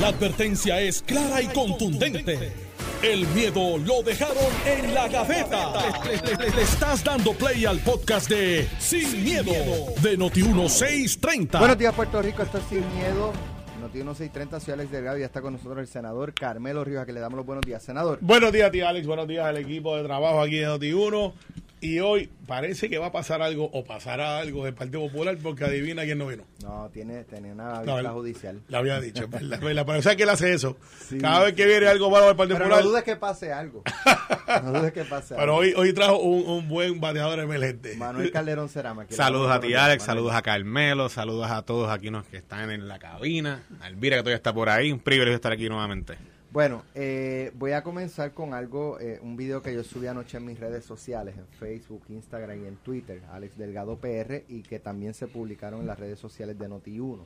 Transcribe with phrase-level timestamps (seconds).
[0.00, 2.52] La advertencia es clara y contundente.
[3.02, 4.36] El miedo lo dejaron
[4.66, 5.72] en la gaveta.
[6.04, 9.52] Le, le- le estás dando play al podcast de Sin, miedo,
[10.02, 11.58] de Noti1630.
[11.58, 12.42] Buenos días, Puerto Rico.
[12.42, 13.32] Esto es Sin Miedo.
[13.80, 17.12] Noti 1630, soy Alex Delgado y ya está con nosotros el senador Carmelo Rivas, que
[17.12, 17.82] le damos los buenos días.
[17.82, 19.06] Senador, Buenos días, tío Alex.
[19.06, 21.32] Buenos días al equipo de trabajo aquí en Noti1.
[21.84, 25.64] Y hoy parece que va a pasar algo o pasará algo del Partido Popular porque
[25.64, 26.44] adivina quién no vino.
[26.62, 28.60] no, tiene, tiene una No, vista él- judicial.
[28.68, 29.58] Lo había dicho, es verdad.
[29.60, 30.76] Pero ¿sabes que él hace eso?
[31.08, 31.18] Sí.
[31.18, 32.84] Cada vez que viene algo malo del Partido Pero Popular.
[32.84, 33.82] no dudes que pase algo.
[34.62, 35.56] No dudes que pase pero algo.
[35.56, 37.96] hoy, hoy trajo un, un buen bateador emergente.
[37.96, 39.06] Manuel Calderón Cerama.
[39.10, 40.04] Saludos a ti, Alex.
[40.04, 41.08] Saludos a Carmelo.
[41.08, 43.62] Saludos a todos aquí los que están en la cabina.
[43.80, 44.92] A Elvira, que todavía está por ahí.
[44.92, 46.16] Un privilegio estar aquí nuevamente.
[46.54, 50.46] Bueno, eh, voy a comenzar con algo, eh, un video que yo subí anoche en
[50.46, 55.14] mis redes sociales, en Facebook, Instagram y en Twitter, Alex Delgado PR, y que también
[55.14, 57.24] se publicaron en las redes sociales de Noti1.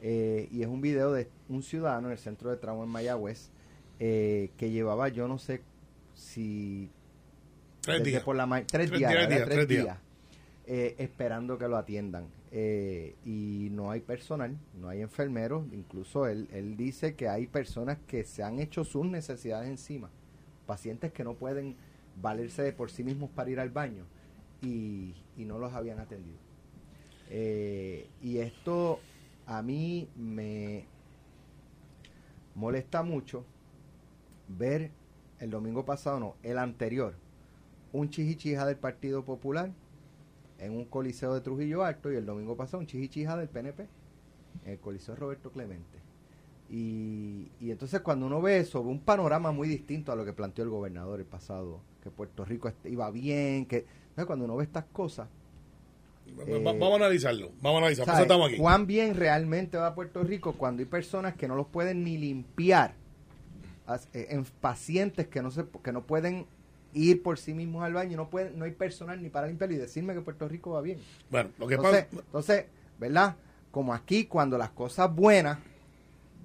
[0.00, 3.50] Eh, y es un video de un ciudadano en el centro de trauma en Mayagüez
[4.00, 5.62] eh, que llevaba, yo no sé
[6.16, 6.90] si
[7.82, 8.24] Tres días.
[8.24, 9.84] por la tres, Tres días, tres días.
[9.84, 9.98] días,
[10.66, 12.26] eh, esperando que lo atiendan.
[12.52, 17.98] Eh, y no hay personal, no hay enfermeros, incluso él, él dice que hay personas
[18.08, 20.10] que se han hecho sus necesidades encima,
[20.66, 21.76] pacientes que no pueden
[22.20, 24.04] valerse de por sí mismos para ir al baño
[24.62, 26.38] y, y no los habían atendido.
[27.28, 28.98] Eh, y esto
[29.46, 30.86] a mí me
[32.56, 33.44] molesta mucho
[34.48, 34.90] ver
[35.38, 37.14] el domingo pasado, no, el anterior,
[37.92, 39.70] un chichichija del Partido Popular
[40.60, 43.88] en un coliseo de Trujillo Alto y el domingo pasado un chichichija del PNP
[44.66, 45.98] en el coliseo Roberto Clemente.
[46.70, 50.32] Y, y entonces cuando uno ve eso, ve un panorama muy distinto a lo que
[50.32, 53.78] planteó el gobernador el pasado, que Puerto Rico iba bien, que
[54.10, 55.28] entonces cuando uno ve estas cosas,
[56.38, 57.50] Va- va- vamos a analizarlo.
[57.60, 58.04] Vamos a analizar.
[58.04, 58.56] Por eso ¿sabe estamos aquí.
[58.58, 62.94] cuán bien realmente va Puerto Rico cuando hay personas que no los pueden ni limpiar,
[64.12, 66.46] eh, en pacientes que no se que no pueden
[66.92, 69.78] ir por sí mismos al baño, no pueden, no hay personal ni para limpiarlo y
[69.78, 70.98] decirme que Puerto Rico va bien.
[71.30, 72.22] Bueno, lo que Entonces, pasa.
[72.26, 72.64] entonces,
[72.98, 73.36] ¿verdad?
[73.70, 75.58] Como aquí cuando las cosas buenas,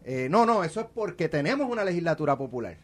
[0.03, 2.78] eh, no, no, eso es porque tenemos una legislatura popular.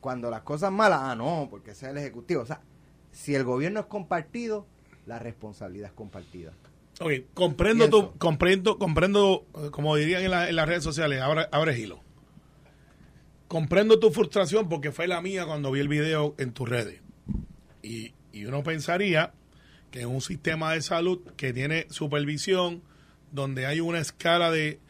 [0.00, 2.42] Cuando las cosas malas, ah, no, porque es el ejecutivo.
[2.42, 2.60] O sea,
[3.12, 4.64] si el gobierno es compartido,
[5.06, 6.52] la responsabilidad es compartida.
[7.00, 11.46] Ok, comprendo tu, comprendo, comprendo, eh, como dirían en, la- en las redes sociales, abre,
[11.52, 12.00] abre hilo.
[13.48, 17.00] Comprendo tu frustración porque fue la mía cuando vi el video en tus redes.
[17.82, 19.32] Y, y uno pensaría
[19.90, 22.82] que en un sistema de salud que tiene supervisión,
[23.32, 24.80] donde hay una escala de,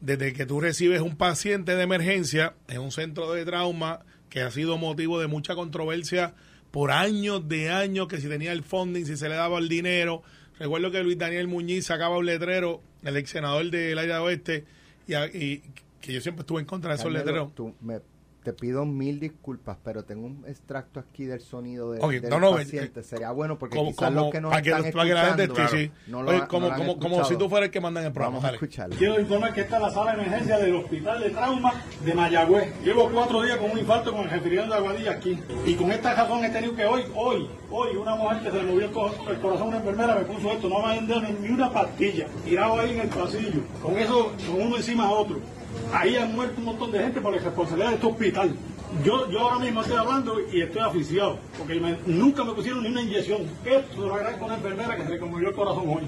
[0.00, 4.00] desde que tú recibes un paciente de emergencia en un centro de trauma
[4.30, 6.34] que ha sido motivo de mucha controversia
[6.70, 10.22] por años de años, que si tenía el funding, si se le daba el dinero.
[10.58, 14.64] Recuerdo que Luis Daniel Muñiz sacaba un letrero, el ex senador del área oeste,
[15.06, 15.62] y
[16.06, 17.54] que yo siempre estuve en contra de esos letreros.
[17.54, 18.00] tú me-
[18.42, 22.38] te pido mil disculpas, pero tengo un extracto aquí del sonido de, Ok, del no,
[22.38, 23.02] no, paciente.
[23.02, 25.86] Sería bueno porque Como, quizás como- los que que, están que la gente escuchando sí,
[25.86, 25.90] sí.
[26.06, 27.80] no lo Oye, ha- como, no lo han como, como si tú fueras el que
[27.80, 28.36] manda en el programa.
[28.36, 28.94] Vamos a escucharlo.
[28.96, 31.72] Quiero informar que esta es la sala de emergencia del Hospital de Trauma
[32.04, 32.82] de Mayagüez.
[32.84, 35.38] Llevo cuatro días con un infarto con el refrigerante de Aguadilla aquí.
[35.66, 38.70] Y con esta razón he tenido que hoy, hoy, hoy, una mujer que se le
[38.70, 40.68] movió el, co- el corazón a una enfermera me puso esto.
[40.68, 42.28] No me han dado ni una pastilla.
[42.44, 43.60] Tirado ahí en el pasillo.
[43.82, 45.40] Con eso, con uno encima de otro.
[45.92, 48.54] Ahí han muerto un montón de gente por la responsabilidad de este hospital.
[49.04, 53.02] Yo, yo ahora mismo estoy hablando y estoy aficiado, porque nunca me pusieron ni una
[53.02, 53.42] inyección.
[53.64, 56.04] Esto lo agradezco a una enfermera que se le el corazón hoy.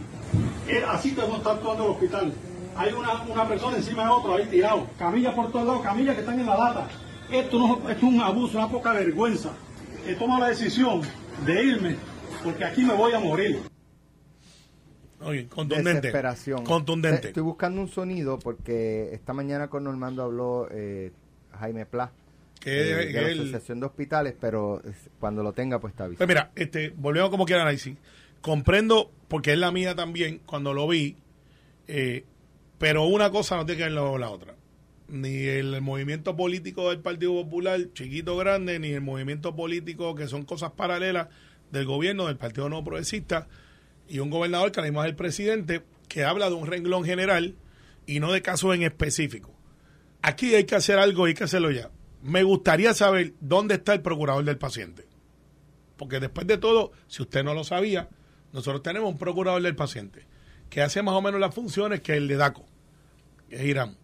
[0.69, 2.33] Eh, Así que no está actuando el hospital.
[2.77, 4.87] Hay una, una persona encima de otro ahí tirado.
[4.99, 6.88] Camillas por todos lados, camillas que están en la lata.
[7.31, 9.50] Esto, no, esto es un abuso, una poca vergüenza.
[10.06, 11.03] He tomado la decisión
[11.44, 11.97] de irme
[12.43, 13.68] porque aquí me voy a morir.
[15.21, 15.95] Oye, contundente.
[16.01, 16.65] Desesperación.
[16.65, 17.29] Contundente.
[17.29, 21.11] Estoy buscando un sonido porque esta mañana con Normando habló eh,
[21.59, 22.12] Jaime Pla
[22.61, 24.81] Que- eh, de la Asociación de Hospitales, pero
[25.19, 26.06] cuando lo tenga pues está.
[26.09, 27.97] Pues mira, este, volvemos como quiera análisis.
[28.41, 31.17] Comprendo, porque es la mía también, cuando lo vi,
[31.89, 32.25] eh,
[32.79, 34.55] pero una cosa no tiene que ver con la otra.
[35.09, 40.44] Ni el movimiento político del Partido Popular, chiquito grande, ni el movimiento político, que son
[40.44, 41.29] cosas paralelas
[41.73, 43.49] del gobierno, del Partido No Progresista,
[44.08, 47.56] y un gobernador que además es el presidente, que habla de un renglón general
[48.06, 49.55] y no de casos en específico.
[50.22, 51.90] Aquí hay que hacer algo y hay que hacerlo ya.
[52.22, 55.06] Me gustaría saber dónde está el procurador del paciente.
[55.96, 58.08] Porque después de todo, si usted no lo sabía,
[58.52, 60.26] nosotros tenemos un procurador del paciente
[60.70, 62.66] que hace más o menos las funciones que el de DACO,
[63.49, 63.96] que es Irán.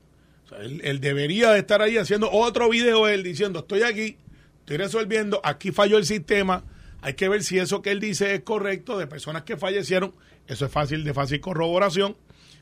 [0.60, 4.18] Él debería de estar ahí haciendo otro video él diciendo, estoy aquí,
[4.60, 6.64] estoy resolviendo, aquí falló el sistema,
[7.04, 10.14] hay que ver si eso que él dice es correcto de personas que fallecieron,
[10.46, 12.16] eso es fácil, de fácil corroboración,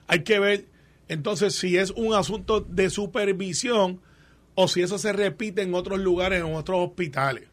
[0.09, 0.67] hay que ver
[1.07, 4.01] Entonces, si es un asunto de supervisión
[4.57, 7.45] o si eso se repite en otros lugares, en otros hospitales.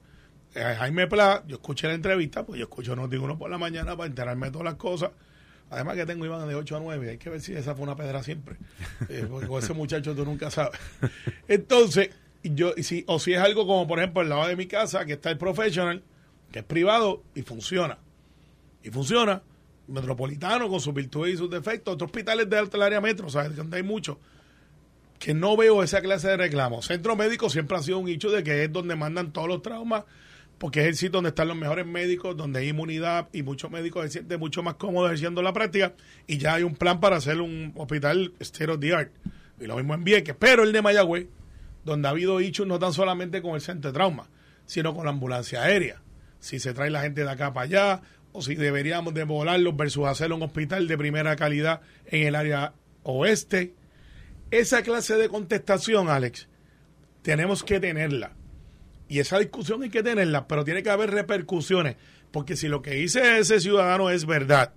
[0.55, 4.07] Eh, Jaime Pla, yo escuché la entrevista, pues yo escucho uno por la mañana para
[4.07, 5.11] enterarme de todas las cosas.
[5.69, 7.95] Además que tengo Iván de 8 a 9, hay que ver si esa fue una
[7.95, 8.55] pedra siempre.
[9.09, 10.79] Eh, porque con ese muchacho tú nunca sabes.
[11.47, 12.09] Entonces,
[12.43, 15.13] yo, si, o si es algo como por ejemplo al lado de mi casa, que
[15.13, 16.01] está el professional,
[16.51, 17.99] que es privado y funciona.
[18.83, 19.43] Y funciona.
[19.87, 21.95] Metropolitano con sus virtudes y sus defectos.
[21.95, 23.55] Otros hospitales del área metro, ¿sabes?
[23.55, 24.17] Donde hay muchos.
[25.17, 26.85] Que no veo esa clase de reclamos.
[26.85, 30.05] Centro médico siempre ha sido un hecho de que es donde mandan todos los traumas,
[30.59, 34.03] porque es el sitio donde están los mejores médicos, donde hay inmunidad y muchos médicos
[34.03, 35.93] se sienten mucho más cómodos ejerciendo la práctica.
[36.27, 39.11] Y ya hay un plan para hacer un hospital state of the art.
[39.59, 40.35] Y lo mismo en Vieques.
[40.37, 41.27] Pero el de Mayagüez,
[41.83, 44.29] donde ha habido hechos no tan solamente con el centro de trauma,
[44.65, 46.01] sino con la ambulancia aérea.
[46.39, 48.01] Si se trae la gente de acá para allá,
[48.31, 52.73] o si deberíamos de volarlos versus hacer un hospital de primera calidad en el área
[53.03, 53.73] oeste.
[54.51, 56.47] Esa clase de contestación, Alex,
[57.21, 58.35] tenemos que tenerla.
[59.07, 61.95] Y esa discusión hay que tenerla, pero tiene que haber repercusiones.
[62.31, 64.73] Porque si lo que dice ese ciudadano es verdad,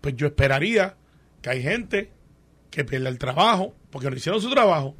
[0.00, 0.96] pues yo esperaría
[1.42, 2.10] que hay gente
[2.70, 4.94] que pierda el trabajo, porque no hicieron su trabajo.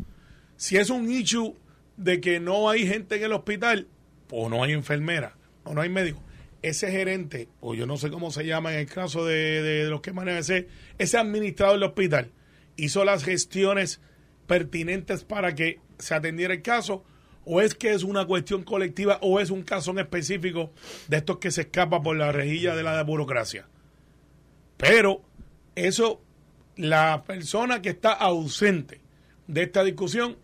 [0.57, 1.57] Si es un issue
[1.97, 3.89] de que no hay gente en el hospital,
[4.31, 5.38] o no hay enfermera,
[5.69, 6.23] o no hay médico,
[6.63, 10.01] ese gerente, o yo no sé cómo se llama en el caso de, de los
[10.01, 10.69] que manejan ese,
[10.99, 12.33] ese administrador del hospital,
[12.77, 14.01] hizo las gestiones
[14.47, 17.05] pertinentes para que se atendiera el caso,
[17.45, 20.73] o es que es una cuestión colectiva, o es un caso en específico
[21.09, 23.69] de estos que se escapa por la rejilla de la burocracia.
[24.77, 25.23] Pero
[25.75, 26.23] eso,
[26.77, 29.01] la persona que está ausente
[29.47, 30.37] de esta discusión,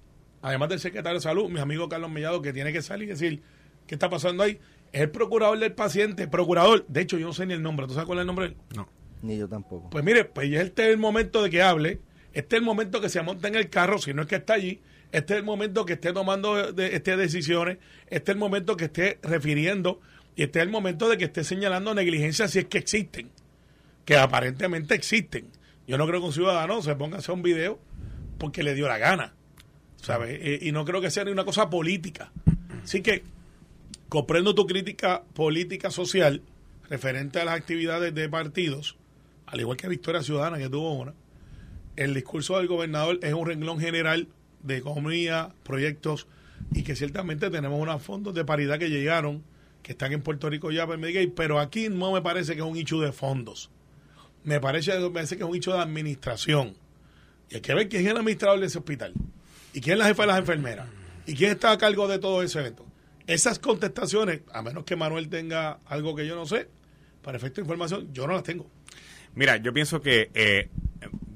[0.42, 3.42] además del secretario de salud, mi amigo Carlos Mellado, que tiene que salir y decir
[3.86, 4.58] qué está pasando ahí,
[4.94, 7.94] es el procurador del paciente, procurador, de hecho yo no sé ni el nombre, ¿tú
[7.94, 8.46] sabes cuál es el nombre?
[8.46, 8.58] de él?
[8.76, 8.88] No.
[9.22, 9.90] Ni yo tampoco.
[9.90, 11.98] Pues mire, pues ya este es el momento de que hable,
[12.32, 14.54] este es el momento que se monte en el carro, si no es que está
[14.54, 14.80] allí,
[15.10, 18.84] este es el momento que esté tomando de, este decisiones, este es el momento que
[18.84, 20.00] esté refiriendo
[20.36, 23.30] y este es el momento de que esté señalando negligencias si es que existen,
[24.04, 25.48] que aparentemente existen.
[25.88, 27.80] Yo no creo que un ciudadano se ponga a hacer un video
[28.38, 29.34] porque le dio la gana,
[30.00, 30.38] ¿sabes?
[30.40, 32.30] Eh, y no creo que sea ni una cosa política.
[32.84, 33.24] Así que
[34.14, 36.40] comprendo tu crítica política social
[36.88, 38.96] referente a las actividades de partidos,
[39.44, 41.14] al igual que Victoria Ciudadana, que tuvo una.
[41.96, 44.28] El discurso del gobernador es un renglón general
[44.62, 46.28] de economía, proyectos,
[46.72, 49.42] y que ciertamente tenemos unos fondos de paridad que llegaron,
[49.82, 50.86] que están en Puerto Rico ya
[51.34, 53.72] pero aquí no me parece que es un hecho de fondos.
[54.44, 56.76] Me parece, me parece que es un hecho de administración.
[57.50, 59.12] Y hay que ver quién es el administrador de ese hospital.
[59.72, 60.86] Y quién es la jefa de las enfermeras.
[61.26, 62.86] Y quién está a cargo de todo ese evento.
[63.26, 66.68] Esas contestaciones, a menos que Manuel tenga algo que yo no sé,
[67.22, 68.70] para efecto de información, yo no las tengo.
[69.34, 70.68] Mira, yo pienso que eh,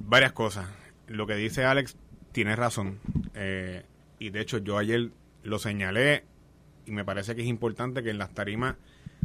[0.01, 0.67] varias cosas.
[1.07, 1.97] Lo que dice Alex
[2.33, 2.99] tiene razón.
[3.35, 3.85] Eh,
[4.19, 5.11] y de hecho, yo ayer
[5.43, 6.25] lo señalé
[6.87, 8.77] y me parece que es importante que en las tarimas,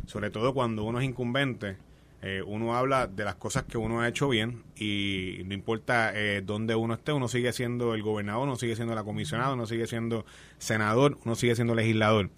[0.06, 1.77] sobre todo cuando uno es incumbente,
[2.25, 6.42] eh, uno habla de las cosas que uno ha hecho bien y no importa eh,
[6.42, 9.88] dónde uno esté, uno sigue siendo el gobernador, uno sigue siendo la comisionada, uno sigue
[9.88, 10.25] siendo
[10.57, 12.30] senador, uno sigue siendo legislador.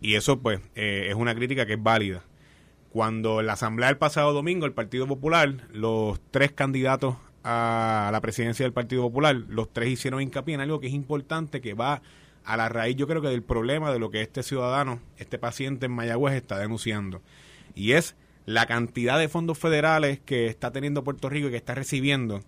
[0.00, 2.22] Y eso pues eh, es una crítica que es válida.
[2.90, 8.20] Cuando en la asamblea del pasado domingo, el Partido Popular, los tres candidatos a la
[8.20, 12.02] presidencia del Partido Popular, los tres hicieron hincapié en algo que es importante, que va
[12.44, 15.86] a la raíz, yo creo que del problema de lo que este ciudadano, este paciente
[15.86, 17.22] en Mayagüez está denunciando.
[17.74, 21.74] Y es la cantidad de fondos federales que está teniendo Puerto Rico y que está
[21.74, 22.42] recibiendo,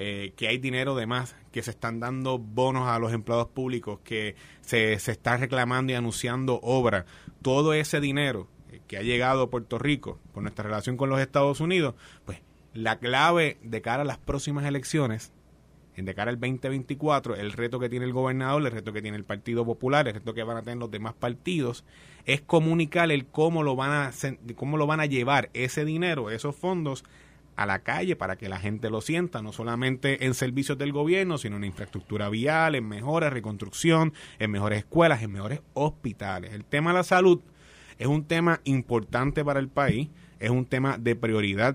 [0.00, 3.98] eh, que hay dinero de más, que se están dando bonos a los empleados públicos,
[4.04, 7.04] que se, se está reclamando y anunciando obras,
[7.42, 8.46] todo ese dinero
[8.86, 12.38] que ha llegado a Puerto Rico por nuestra relación con los Estados Unidos, pues
[12.74, 15.32] la clave de cara a las próximas elecciones,
[15.96, 19.24] de cara al 2024, el reto que tiene el gobernador, el reto que tiene el
[19.24, 21.84] Partido Popular, el reto que van a tener los demás partidos,
[22.24, 24.12] es comunicar el cómo lo van a
[24.54, 27.04] cómo lo van a llevar ese dinero, esos fondos
[27.58, 31.38] a la calle para que la gente lo sienta, no solamente en servicios del gobierno,
[31.38, 36.52] sino en infraestructura vial, en mejoras, reconstrucción, en mejores escuelas, en mejores hospitales.
[36.54, 37.40] El tema de la salud
[37.98, 41.74] es un tema importante para el país, es un tema de prioridad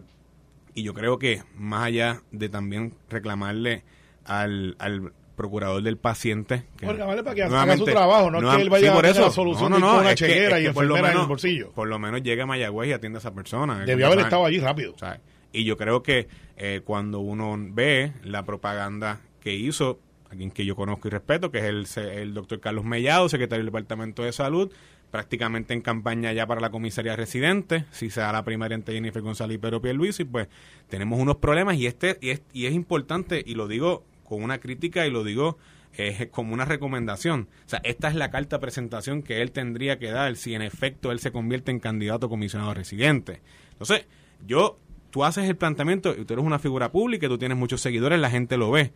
[0.73, 3.83] y yo creo que más allá de también reclamarle
[4.23, 6.63] al, al procurador del paciente.
[6.77, 9.09] Que reclamarle para que haga su trabajo, no, es que él vaya sí, por a
[9.13, 11.71] la solución no, no, una que- chequera y enfermera en el bolsillo.
[11.71, 13.83] Por lo menos llega a Mayagüez y atiende a esa persona.
[13.85, 14.93] Debió haber estado allí rápido.
[14.97, 15.19] ¿sabes?
[15.53, 20.75] Y yo creo que eh, cuando uno ve la propaganda que hizo, alguien que yo
[20.75, 21.63] conozco y respeto, que es
[21.97, 24.73] el, el doctor Carlos Mellado, secretario del Departamento de Salud,
[25.11, 29.21] prácticamente en campaña ya para la comisaría residente, si se da la primaria entre Jennifer
[29.21, 30.47] González y Pedro Pierluisi, pues
[30.89, 34.57] tenemos unos problemas y este y es, y es importante, y lo digo con una
[34.57, 35.59] crítica y lo digo
[35.95, 37.47] eh, como una recomendación.
[37.67, 41.11] O sea, esta es la carta presentación que él tendría que dar si en efecto
[41.11, 43.41] él se convierte en candidato comisionado residente.
[43.73, 44.07] Entonces,
[44.47, 44.79] yo,
[45.13, 48.19] tú haces el planteamiento y tú eres una figura pública, y tú tienes muchos seguidores,
[48.19, 48.91] la gente lo ve.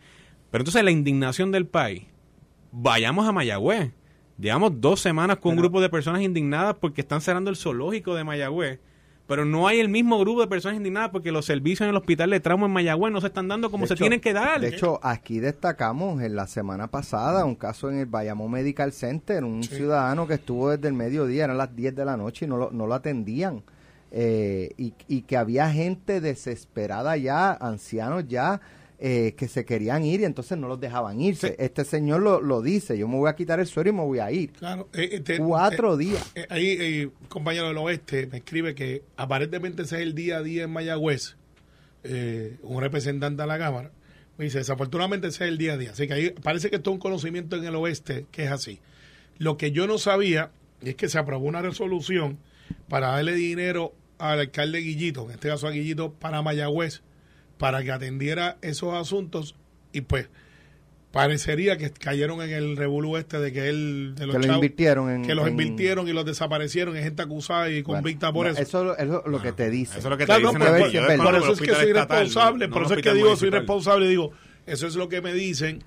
[0.50, 2.02] Pero entonces la indignación del país,
[2.72, 3.92] vayamos a Mayagüez.
[4.36, 8.24] Llevamos dos semanas con un grupo de personas indignadas porque están cerrando el zoológico de
[8.24, 8.80] Mayagüez
[9.28, 12.30] pero no hay el mismo grupo de personas indignadas porque los servicios en el hospital
[12.30, 14.58] de trauma en Mayagüez no se están dando como se tienen que dar.
[14.58, 19.44] De hecho, aquí destacamos en la semana pasada un caso en el Bayamón Medical Center,
[19.44, 22.56] un ciudadano que estuvo desde el mediodía, eran las 10 de la noche y no
[22.56, 23.62] lo, no lo atendían.
[24.10, 28.60] Eh, y, y que había gente desesperada ya, ancianos ya,
[29.00, 31.54] eh, que se querían ir y entonces no los dejaban irse.
[31.60, 34.18] Este señor lo, lo, dice, yo me voy a quitar el suero y me voy
[34.18, 34.50] a ir.
[34.50, 36.34] Claro, eh, este, Cuatro eh, días.
[36.48, 40.70] ahí, compañero del oeste me escribe que aparentemente ese es el día a día en
[40.70, 41.36] Mayagüez,
[42.62, 43.92] un representante de la Cámara.
[44.36, 45.92] Me dice, desafortunadamente ese es el día a día.
[45.92, 48.80] Así que ahí parece que esto es un conocimiento en el oeste que es así.
[49.38, 50.50] Lo que yo no sabía
[50.82, 52.38] es que se aprobó una resolución
[52.88, 57.02] para darle dinero al alcalde Guillito, en este caso a Guillito, para Mayagüez,
[57.56, 59.54] para que atendiera esos asuntos.
[59.92, 60.28] Y pues
[61.12, 65.22] parecería que cayeron en el revolú este de que él de los, que invirtieron en,
[65.24, 68.60] que los invirtieron y los desaparecieron en gente acusada y convicta por eso.
[68.60, 69.98] eso es lo, que te dice.
[69.98, 73.02] eso es lo que te dice por eso es que soy responsable por eso es
[73.02, 74.32] que digo soy responsable digo
[74.66, 75.82] eso es lo que me dicen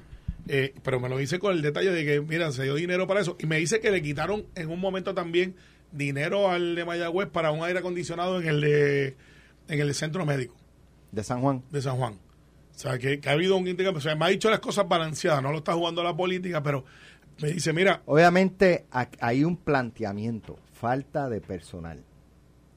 [0.47, 3.21] eh, pero me lo dice con el detalle de que mira se dio dinero para
[3.21, 5.55] eso y me dice que le quitaron en un momento también
[5.91, 9.17] dinero al de Mayagüez para un aire acondicionado en el de
[9.67, 10.55] en el centro médico
[11.11, 11.63] de San Juan.
[11.71, 12.13] De San Juan.
[12.13, 13.99] O sea, que, ha habido un intercambio.
[13.99, 16.83] O sea, me ha dicho las cosas balanceadas, no lo está jugando la política, pero
[17.41, 18.01] me dice, mira.
[18.05, 18.85] Obviamente
[19.19, 22.03] hay un planteamiento, falta de personal,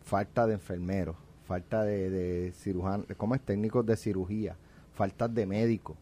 [0.04, 1.16] falta de enfermeros,
[1.46, 3.40] falta de, de cirujanos, ¿cómo es?
[3.40, 4.56] Técnicos de cirugía,
[4.92, 5.96] falta de médicos.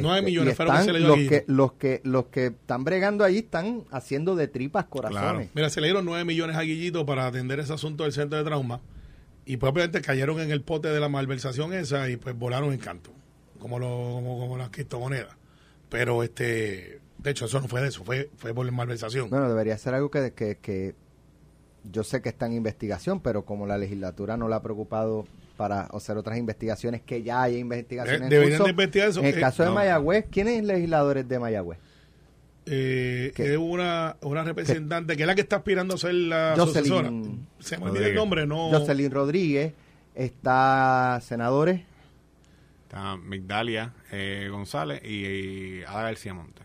[0.00, 3.38] No hay este, millones, se le los que los que los que están bregando ahí
[3.38, 5.50] están haciendo de tripas corazones.
[5.54, 8.44] Mira, se le dieron 9 millones a Guillito para atender ese asunto del centro de
[8.44, 8.80] trauma
[9.46, 13.10] y propiamente cayeron en el pote de la malversación esa y pues volaron en canto,
[13.58, 15.36] como, lo, como, como las criptomonedas.
[15.88, 19.30] Pero este, de hecho, eso no fue de eso, fue, fue por la malversación.
[19.30, 20.94] Bueno, debería ser algo que, que, que
[21.90, 25.82] yo sé que está en investigación, pero como la legislatura no la ha preocupado para
[25.82, 28.22] hacer otras investigaciones, que ya hay investigaciones.
[28.22, 29.20] Eh, deberían de investigar eso.
[29.20, 31.78] En el eh, caso de Mayagüez, ¿quiénes legisladores de Mayagüez?
[32.66, 37.10] eh, es una, una representante que es la que está aspirando a ser la sucesora.
[37.58, 38.70] Se me olvida el nombre, no.
[38.70, 39.74] Jocelyn Rodríguez,
[40.14, 41.82] está senadores.
[42.84, 46.64] Está Migdalia eh, González y, Ada García Montes.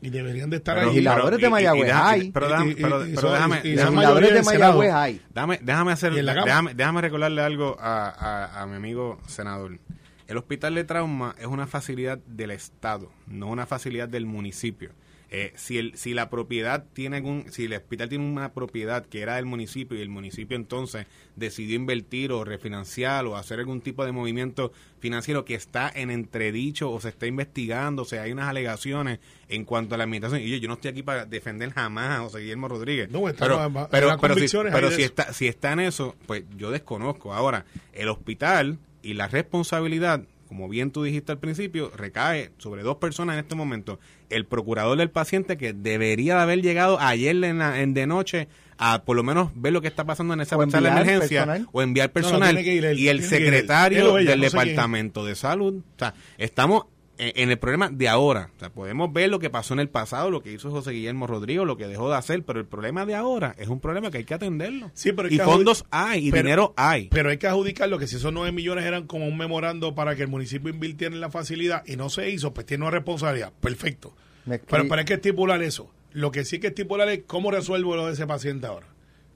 [0.00, 0.86] Y deberían de estar ahí.
[0.86, 2.30] Legisladores de Mayagüez hay.
[2.30, 3.62] Pero, déjame, pero, déjame.
[3.62, 5.20] Legisladores de Mayagüez hay.
[5.34, 9.78] Déjame, déjame, hacer, déjame, déjame recordarle algo a, a, a mi amigo senador.
[10.26, 14.90] El hospital de trauma es una facilidad del Estado, no una facilidad del municipio.
[15.30, 19.20] Eh, si, el, si la propiedad tiene algún, si el hospital tiene una propiedad que
[19.20, 21.06] era del municipio y el municipio entonces
[21.36, 26.90] decidió invertir o refinanciar o hacer algún tipo de movimiento financiero que está en entredicho
[26.90, 29.20] o se está investigando, o sea, hay unas alegaciones
[29.50, 30.40] en cuanto a la administración.
[30.40, 33.10] Y yo, yo no estoy aquí para defender jamás a José Guillermo Rodríguez.
[33.10, 37.34] No, pero, pero, pero, si, pero si, está, si está en eso, pues yo desconozco.
[37.34, 42.96] Ahora, el hospital y la responsabilidad como bien tú dijiste al principio, recae sobre dos
[42.96, 44.00] personas en este momento.
[44.30, 49.02] El procurador del paciente que debería de haber llegado ayer en, en de noche a
[49.02, 52.12] por lo menos ver lo que está pasando en esa sala de emergencia o enviar
[52.12, 55.74] personal y el secretario del departamento de salud.
[55.76, 56.86] O sea, estamos
[57.18, 58.50] en el problema de ahora.
[58.56, 61.26] O sea, podemos ver lo que pasó en el pasado, lo que hizo José Guillermo
[61.26, 64.18] Rodrigo, lo que dejó de hacer, pero el problema de ahora es un problema que
[64.18, 64.90] hay que atenderlo.
[64.94, 67.08] Sí, pero y fondos hay, y dinero hay.
[67.08, 70.22] Pero hay que adjudicarlo que si esos 9 millones eran como un memorando para que
[70.22, 73.52] el municipio invirtiera en la facilidad y no se hizo, pues tiene una responsabilidad.
[73.60, 74.14] Perfecto.
[74.46, 75.90] Pero, pero hay que estipular eso.
[76.12, 78.86] Lo que sí hay que estipular es cómo resuelvo lo de ese paciente ahora.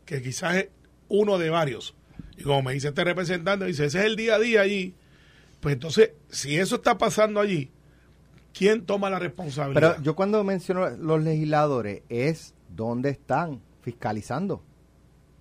[0.06, 0.68] Que quizás es
[1.08, 1.94] uno de varios.
[2.38, 4.94] Y como me dice este representante, dice, ese es el día a día allí
[5.62, 7.70] pues entonces, si eso está pasando allí,
[8.52, 9.92] ¿quién toma la responsabilidad?
[9.94, 14.64] Pero yo cuando menciono los legisladores es dónde están fiscalizando.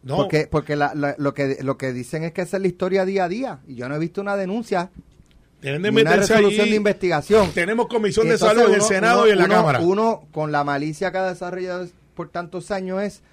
[0.03, 0.17] No.
[0.17, 3.29] Porque, porque lo, que, lo que dicen es que esa es la historia día a
[3.29, 3.59] día.
[3.67, 4.91] Y yo no he visto una denuncia.
[5.59, 7.51] Tienen de una resolución de investigación.
[7.51, 9.79] Tenemos comisión de salud en el Senado y en la Cámara.
[9.79, 13.23] Uno, con la malicia que ha desarrollado por tantos años, es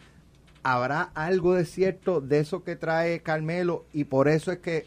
[0.63, 4.87] habrá algo de cierto de eso que trae Carmelo y por eso es que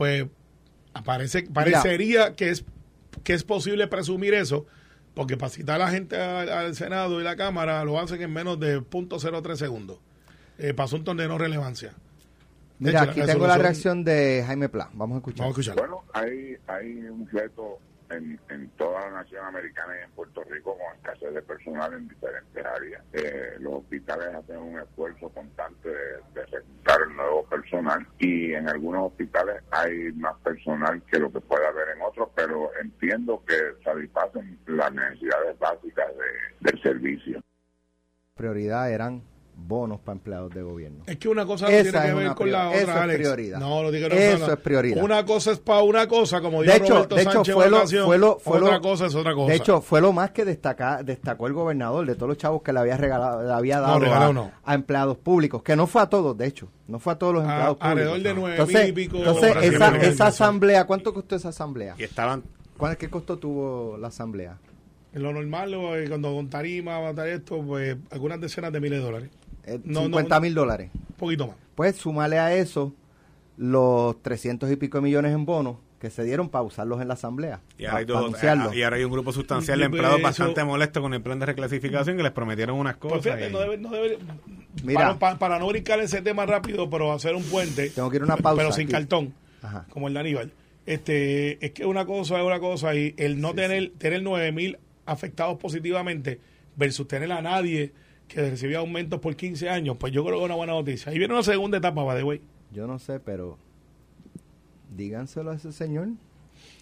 [0.00, 0.24] pues
[0.94, 2.64] aparece, parecería que es,
[3.22, 4.64] que es posible presumir eso,
[5.12, 8.58] porque para citar a la gente al, Senado y la Cámara lo hacen en menos
[8.58, 9.98] de .03 segundos,
[10.56, 11.92] eh, para asuntos de no relevancia.
[12.78, 14.88] Mira, hecho, aquí la tengo la reacción de Jaime Pla.
[14.94, 15.40] Vamos a escuchar.
[15.40, 15.82] Vamos a escucharlo.
[15.82, 17.78] Bueno, hay, hay un reto
[18.10, 22.08] en, en toda la nación americana y en Puerto Rico con escasez de personal en
[22.08, 23.02] diferentes áreas.
[23.12, 29.62] Eh, los hospitales hacen un esfuerzo constante de, reclutar nuevo personal y en algunos hospitales
[29.70, 34.92] hay más personal que lo que puede haber en otros, pero entiendo que satisfacen las
[34.92, 37.40] necesidades básicas de- del servicio.
[38.34, 39.22] Prioridad eran
[39.66, 41.04] bonos para empleados de gobierno.
[41.06, 43.18] Es que una cosa no Esa tiene que ver con la otra, eso es Alex.
[43.18, 43.60] prioridad.
[43.60, 44.52] No, no diga no, Eso no, no.
[44.54, 45.04] es prioridad.
[45.04, 47.64] Una cosa es para una cosa, como dijo De hecho, Roberto de hecho Sánchez fue
[47.66, 49.50] en lo, ocasión, fue lo, fue otra lo- cosa es otra cosa.
[49.50, 52.72] De hecho, fue lo más que destaca, destacó el gobernador de todos los chavos que
[52.72, 54.50] le había regalado, le había No, dado regalado a, no.
[54.64, 57.42] a empleados públicos, que no fue a todos, de hecho, no fue a todos los
[57.44, 57.90] A- empleados públicos.
[57.90, 60.24] alrededor de nueve entonces, mil y pico entonces esa, esa eso.
[60.24, 61.94] asamblea, ¿cuánto costó esa asamblea?
[61.98, 62.42] Y estaban
[62.76, 64.56] ¿Cuál, ¿Qué costo tuvo la asamblea?
[65.12, 69.04] En lo normal, eh, cuando con tarima, matar esto, pues algunas decenas de miles de
[69.04, 69.30] dólares.
[69.64, 70.90] Eh, No, no, 50 mil dólares.
[70.94, 71.56] Un poquito más.
[71.74, 72.94] Pues súmale a eso
[73.56, 77.14] los 300 y pico de millones en bonos que se dieron para usarlos en la
[77.14, 77.60] asamblea.
[77.76, 78.72] Y ahora, hay dos- anunciarlo.
[78.72, 81.44] y ahora hay un grupo sustancial de empleados eso- bastante molestos con el plan de
[81.46, 83.24] reclasificación que les prometieron unas Pues cosas.
[83.34, 84.18] fíjate, y- no debe, no debe-
[84.82, 85.00] Mira.
[85.00, 88.22] para, para- para no brincar ese tema rápido, pero hacer un puente, Tengo que ir
[88.22, 88.92] a una pausa pero sin aquí.
[88.92, 89.84] cartón, Ajá.
[89.90, 90.52] como el de Aníbal.
[90.86, 94.78] Este, es que una cosa es una cosa y el no tener, tener 9 mil
[95.04, 96.40] afectados positivamente
[96.76, 97.92] versus tener a nadie
[98.32, 101.10] que recibía aumentos por 15 años, pues yo creo que es una buena noticia.
[101.12, 102.40] Ahí viene una segunda etapa, by the way.
[102.72, 103.58] Yo no sé, pero
[104.96, 106.08] díganselo a ese señor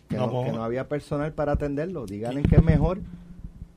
[0.09, 2.07] que No, no, pues- que no había personal para atenderlo.
[2.07, 3.00] Díganle que es mejor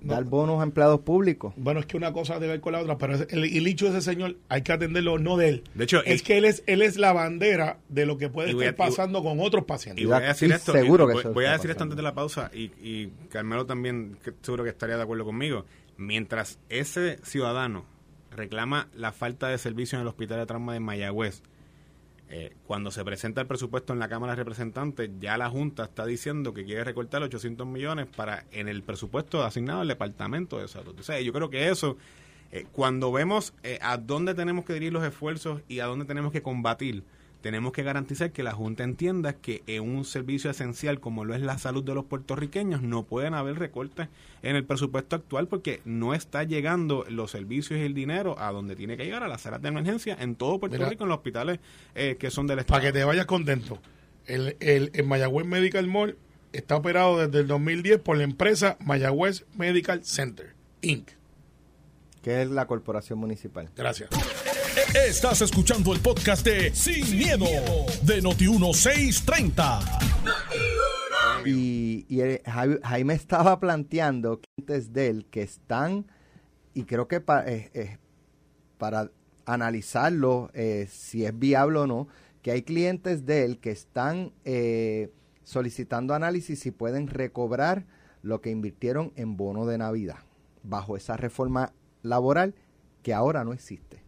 [0.01, 0.13] No.
[0.13, 1.53] dar bonos a empleados públicos.
[1.57, 3.91] Bueno, es que una cosa debe ver con la otra, pero el, el dicho de
[3.99, 5.63] ese señor hay que atenderlo, no de él.
[5.75, 8.49] De hecho, es y- que él es, él es la bandera de lo que puede
[8.51, 10.01] estar a- y- pasando con otros pacientes.
[10.03, 12.13] Y voy a decir esto, seguro y que voy, a decir esto antes de la
[12.15, 15.65] pausa y, y Carmelo también que seguro que estaría de acuerdo conmigo.
[16.01, 17.85] Mientras ese ciudadano
[18.31, 21.43] reclama la falta de servicio en el hospital de trauma de Mayagüez,
[22.27, 26.07] eh, cuando se presenta el presupuesto en la Cámara de Representantes, ya la Junta está
[26.07, 30.95] diciendo que quiere recortar 800 millones para en el presupuesto asignado al Departamento de Salud.
[30.99, 31.97] O yo creo que eso,
[32.51, 36.31] eh, cuando vemos eh, a dónde tenemos que dirigir los esfuerzos y a dónde tenemos
[36.31, 37.03] que combatir,
[37.41, 41.41] tenemos que garantizar que la Junta entienda que en un servicio esencial como lo es
[41.41, 44.07] la salud de los puertorriqueños no pueden haber recortes
[44.43, 48.75] en el presupuesto actual porque no está llegando los servicios y el dinero a donde
[48.75, 50.89] tiene que llegar a las salas de emergencia en todo Puerto Mira.
[50.89, 51.59] Rico, en los hospitales
[51.95, 52.79] eh, que son del Estado.
[52.79, 53.79] Para que te vayas contento.
[54.25, 56.17] El, el, el Mayagüez Medical Mall
[56.53, 61.09] está operado desde el 2010 por la empresa Mayagüez Medical Center, Inc.
[62.21, 63.69] que es la corporación municipal.
[63.75, 64.09] Gracias.
[65.07, 67.45] Estás escuchando el podcast de Sin, miedo,
[68.03, 69.81] de Noti1630.
[71.45, 72.41] Y, y el-
[72.83, 76.05] Jaime, estaba planteando clientes de él que están,
[76.73, 77.97] y creo que eh, eh,
[78.77, 79.11] para
[79.45, 82.07] analizarlo, eh, si es viable o no,
[82.41, 85.11] que hay clientes de él que están eh,
[85.43, 87.85] solicitando análisis si pueden recobrar
[88.21, 90.19] lo que invirtieron en bono de Navidad,
[90.63, 92.55] bajo esa reforma laboral
[93.03, 94.00] que ahora no existe,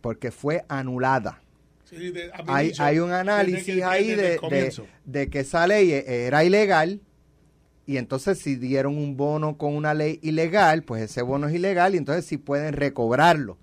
[0.00, 1.42] porque fue anulada
[1.84, 4.86] Sí, de- hay, hay un análisis que- ahí de, de, comienzo.
[5.06, 7.00] de que esa ley e- era ilegal
[7.86, 11.94] y entonces si dieron un bono con una ley ilegal, pues ese bono es ilegal
[11.94, 13.56] y entonces sí pueden recobrarlo.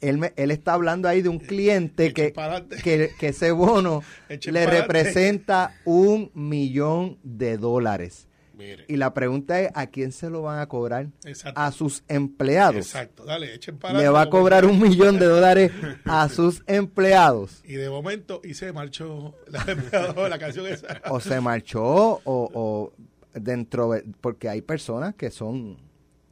[0.00, 2.34] Él, me- él está hablando ahí de un cliente Eche que,
[2.82, 4.02] que, que ese bono
[4.46, 8.26] le representa un millón de dólares.
[8.60, 11.08] Mire, Y la pregunta es, ¿a quién se lo van a cobrar?
[11.24, 11.60] Exacto.
[11.60, 12.76] A sus empleados.
[12.76, 13.24] exacto.
[13.24, 15.72] Dale, echen para Le va a cobrar un millón de dólares
[16.04, 17.62] a sus empleados.
[17.64, 21.00] Y de momento, y se marchó la, canción esa.
[21.10, 22.92] o se marchó o, o
[23.34, 25.78] dentro de- porque hay personas que son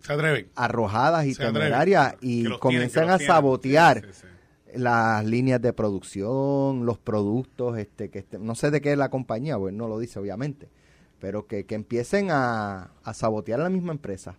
[0.01, 0.49] Se atreven.
[0.55, 4.21] arrojadas y temerarias y comienzan tienen, a sabotear Sí, sí,
[4.73, 4.79] sí.
[4.81, 9.09] las líneas de producción, los productos, este que este- no sé de qué es la
[9.11, 10.69] compañía, pues no lo dice obviamente,
[11.20, 14.38] pero que, que empiecen a, a sabotear la misma empresa.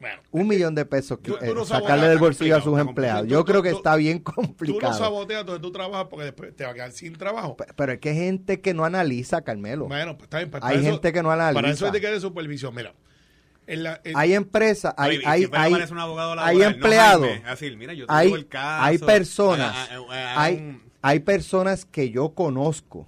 [0.00, 2.76] Bueno, Un millón de pesos que, Tú- tú eh, no sacarle del bolsillo a complicado,
[2.84, 3.20] sus empleados.
[3.20, 3.40] complicado.
[3.40, 4.94] Yo Tú- creo que tú- está bien tú no complicado.
[4.98, 7.56] saboteas donde tú trabajas porque después te va a quedar sin trabajo.
[7.56, 9.86] Pe- Pero es que hay gente que no analiza, Carmelo.
[9.86, 10.50] Bueno, pues está bien.
[10.50, 11.54] pues Hay gente que no analiza.
[11.62, 12.74] Para eso hay que de supervisión.
[12.74, 12.94] Mira,
[13.68, 15.72] en la, en- hay empresas, hay, hay, hay,
[16.36, 17.28] hay no empleados,
[18.08, 23.06] hay, hay personas, ah, ah, ah, hay, hay personas que yo conozco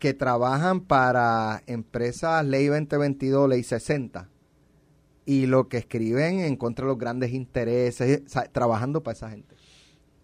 [0.00, 4.28] que trabajan para empresas Ley 2022, Ley 60
[5.26, 9.54] y lo que escriben en contra de los grandes intereses, trabajando para esa gente.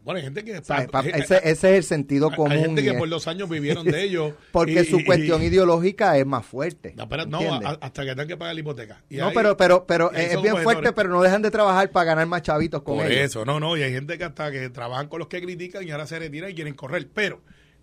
[0.03, 0.61] Bueno, hay gente que...
[0.63, 2.53] Pa- hay- ese, ese es el sentido común.
[2.53, 4.35] Hay gente que por los años vivieron de ellos.
[4.53, 6.95] porque y- su y- cuestión y- ideológica es más fuerte.
[7.29, 9.03] No, a- hasta que tengan que pagar la hipoteca.
[9.11, 12.27] Y No, pero, pero, pero es bien fuerte, pero no dejan de trabajar para ganar
[12.29, 13.25] más chavitos con Por ellos.
[13.25, 15.91] eso, no, no, y hay gente que hasta que trabajan con los que critican y
[15.91, 17.09] ahora se retiran y quieren correr.
[17.13, 17.41] Pero,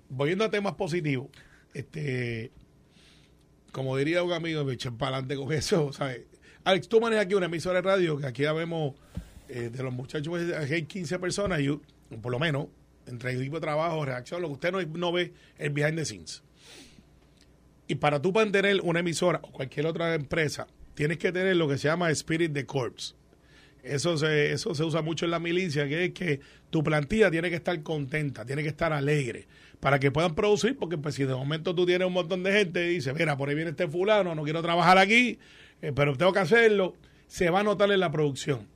[0.07, 1.27] volviendo a temas positivos,
[1.73, 2.51] este,
[3.71, 6.21] como diría un amigo, me para adelante con eso, ¿sabes?
[6.63, 8.95] Alex, tú manejas aquí una emisora de radio, que aquí ya vemos
[9.49, 10.33] eh, de los muchachos,
[10.71, 11.69] hay 15 personas, y
[12.21, 12.67] por lo menos,
[13.05, 16.05] entre el equipo de trabajo, reacción, lo que usted no, no ve es behind the
[16.05, 16.43] scenes.
[17.87, 21.77] Y para tú mantener una emisora o cualquier otra empresa, tienes que tener lo que
[21.77, 23.15] se llama Spirit de Corps.
[23.83, 27.49] Eso se, eso se usa mucho en la milicia, que es que tu plantilla tiene
[27.49, 29.45] que estar contenta, tiene que estar alegre,
[29.83, 32.89] para que puedan producir, porque pues si de momento tú tienes un montón de gente
[32.89, 35.39] y dices, mira, por ahí viene este fulano, no quiero trabajar aquí,
[35.81, 36.95] eh, pero tengo que hacerlo,
[37.27, 38.69] se va a notar en la producción.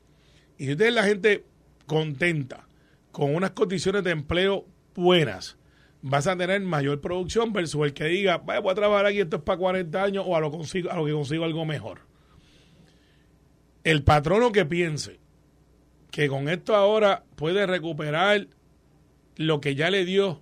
[0.58, 1.46] Y si usted es la gente
[1.86, 2.68] contenta,
[3.14, 4.66] con unas condiciones de empleo
[4.96, 5.58] buenas,
[6.02, 9.38] vas a tener mayor producción versus el que diga, "Vaya, voy a trabajar aquí, esto
[9.38, 12.02] es para 40 años, o a lo, consigo, a lo que consigo algo mejor
[13.88, 15.18] el patrono que piense
[16.12, 18.48] que con esto ahora puede recuperar
[19.38, 20.42] lo que ya le dio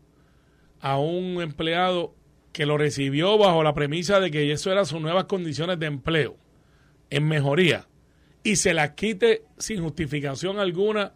[0.86, 2.13] a un empleado
[2.52, 6.38] que lo recibió bajo la premisa de que eso eran sus nuevas condiciones de empleo
[7.10, 7.88] en mejoría
[8.43, 11.13] y se las quite sin justificación alguna,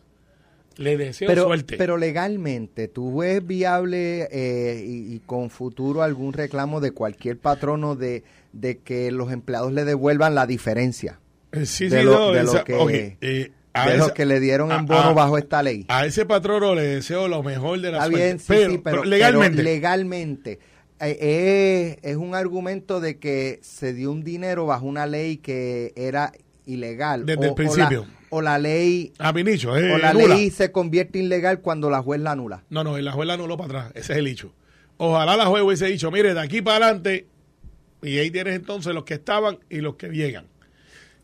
[0.77, 1.77] le deseo Pero, suerte.
[1.77, 7.95] pero legalmente, ¿tú ves viable eh, y, y con futuro algún reclamo de cualquier patrono
[7.95, 11.19] de, de que los empleados le devuelvan la diferencia
[11.51, 14.11] Eh, sí, de sí, lo- no, de lo esa- que- eh, a de esa- los
[14.13, 15.85] que le dieron en bono a- bajo esta ley?
[15.89, 18.25] A ese patrono le deseo lo mejor de la Está suerte.
[18.25, 19.57] bien, sí, pero, sí, pero, pero legalmente.
[19.57, 20.59] pero legalmente.
[21.01, 25.93] eh, es, es un argumento de que se dio un dinero bajo una ley que
[25.95, 26.33] era
[26.65, 27.25] ilegal.
[27.25, 28.01] Desde el o principio.
[28.01, 30.35] la, o la ley, a mi nicho, eh, o la nula.
[30.35, 32.63] ley se convierte ilegal cuando la juez la anula.
[32.69, 33.91] No, no, la juez la anuló para atrás.
[33.95, 34.51] Ese es el hecho.
[34.97, 37.27] Ojalá la juez hubiese dicho, mire, de aquí para adelante,
[38.03, 40.47] y ahí tienes entonces los que estaban y los que llegan.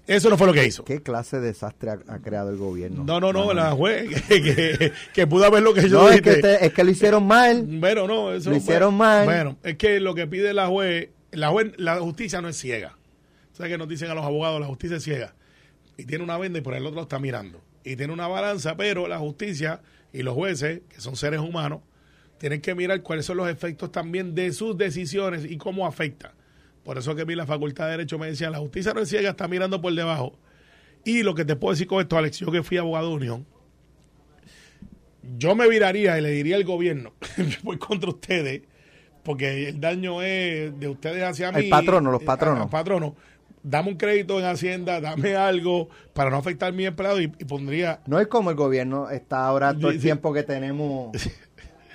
[0.08, 0.84] Eso no fue lo que hizo.
[0.86, 3.04] ¿Qué clase de desastre ha, ha creado el gobierno?
[3.04, 6.22] No, no, no, la juez que, que, que pudo haber lo que yo No, es
[6.22, 6.36] dije.
[6.36, 7.64] que, te- es que lo hicieron mal.
[7.68, 9.26] Bueno, no, eso Lo hicieron mal.
[9.26, 12.96] Bueno, es que lo que pide la juez, la juez, la justicia no es ciega.
[13.54, 14.60] ¿Sabes que nos dicen a los abogados?
[14.62, 15.34] La justicia es ciega.
[15.98, 17.62] Y tiene una venda y por el otro está mirando.
[17.84, 19.82] Y tiene una balanza, pero la justicia
[20.14, 21.80] y los jueces, que son seres humanos,
[22.38, 26.34] tienen que mirar cuáles son los efectos también de sus decisiones y cómo afecta.
[26.86, 29.32] Por eso que mí la Facultad de Derecho me decía, la justicia no es ciega,
[29.32, 30.38] está mirando por debajo.
[31.04, 33.46] Y lo que te puedo decir con esto, Alex, yo que fui abogado de unión,
[35.38, 38.62] yo me viraría y le diría al gobierno, yo voy contra ustedes,
[39.24, 41.64] porque el daño es de ustedes hacia mí.
[41.64, 42.62] El patrono, los eh, patronos.
[42.62, 43.16] al patrono.
[43.64, 47.46] Dame un crédito en Hacienda, dame algo para no afectar a mi empleado y, y
[47.46, 48.00] pondría...
[48.06, 51.18] No es como el gobierno está ahora todo el Sí, tiempo que tenemos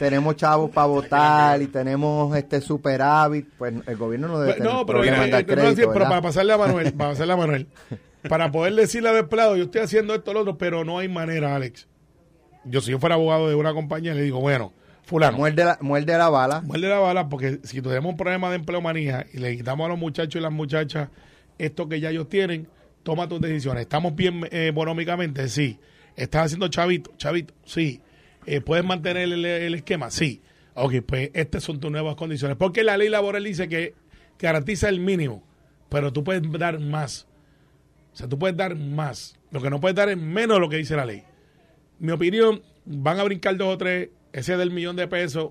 [0.00, 4.86] tenemos chavos para votar y tenemos este superávit, pues el gobierno no debe tener No,
[4.86, 7.66] pero, problema eh, para pasarle a Manuel, para pasarle a Manuel,
[8.26, 11.54] para poder decirle al empleado, yo estoy haciendo esto, lo otro, pero no hay manera,
[11.54, 11.86] Alex.
[12.64, 16.16] Yo si yo fuera abogado de una compañía, le digo, bueno, fulano, Muerde la, muerde
[16.16, 16.62] la bala.
[16.62, 19.90] muerde la bala, porque si tenemos un problema de empleo manija y le quitamos a
[19.90, 21.10] los muchachos y las muchachas
[21.58, 22.68] esto que ya ellos tienen,
[23.02, 23.82] toma tus decisiones.
[23.82, 25.46] ¿Estamos bien eh, económicamente?
[25.50, 25.78] Sí.
[26.16, 27.12] ¿Estás haciendo chavito?
[27.18, 28.00] Chavito, sí.
[28.46, 30.10] Eh, ¿Puedes mantener el, el esquema?
[30.10, 30.42] Sí.
[30.74, 32.56] Ok, pues estas son tus nuevas condiciones.
[32.56, 33.94] Porque la ley laboral dice que
[34.38, 35.42] garantiza el mínimo,
[35.88, 37.26] pero tú puedes dar más.
[38.12, 39.36] O sea, tú puedes dar más.
[39.50, 41.22] Lo que no puedes dar es menos de lo que dice la ley.
[41.98, 45.50] Mi opinión, van a brincar dos o tres, ese del millón de pesos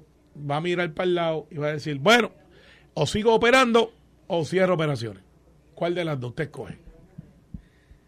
[0.50, 2.32] va a mirar para el lado y va a decir, bueno,
[2.94, 3.94] o sigo operando
[4.28, 5.24] o cierro operaciones.
[5.76, 6.78] ¿Cuál de las dos usted escoge?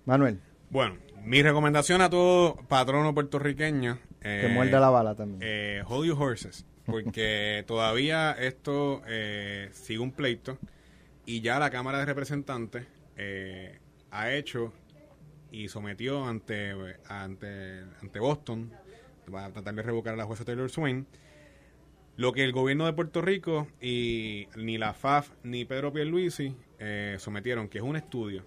[0.05, 0.39] Manuel,
[0.69, 3.99] Bueno, mi recomendación a todo patrono puertorriqueño.
[4.21, 5.39] Que eh, muerde la bala también.
[5.43, 10.57] eh, hold your horses, porque todavía esto eh, sigue un pleito
[11.25, 12.85] y ya la Cámara de Representantes
[13.17, 13.79] eh,
[14.11, 14.73] ha hecho
[15.51, 16.73] y sometió ante,
[17.07, 18.71] ante, ante Boston,
[19.33, 21.05] va a tratar de revocar a la jueza Taylor Swain,
[22.17, 27.15] lo que el gobierno de Puerto Rico y ni la FAF ni Pedro Pierluisi eh,
[27.19, 28.43] sometieron, que es un estudio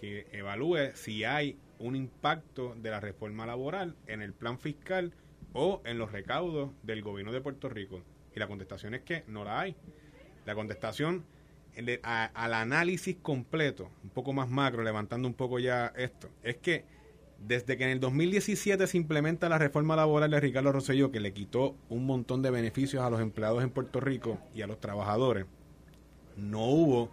[0.00, 5.12] que evalúe si hay un impacto de la reforma laboral en el plan fiscal
[5.52, 8.02] o en los recaudos del gobierno de Puerto Rico.
[8.34, 9.76] Y la contestación es que no la hay.
[10.44, 11.24] La contestación
[12.02, 16.84] al análisis completo, un poco más macro, levantando un poco ya esto, es que
[17.38, 21.32] desde que en el 2017 se implementa la reforma laboral de Ricardo Rosselló, que le
[21.32, 25.46] quitó un montón de beneficios a los empleados en Puerto Rico y a los trabajadores,
[26.36, 27.10] no hubo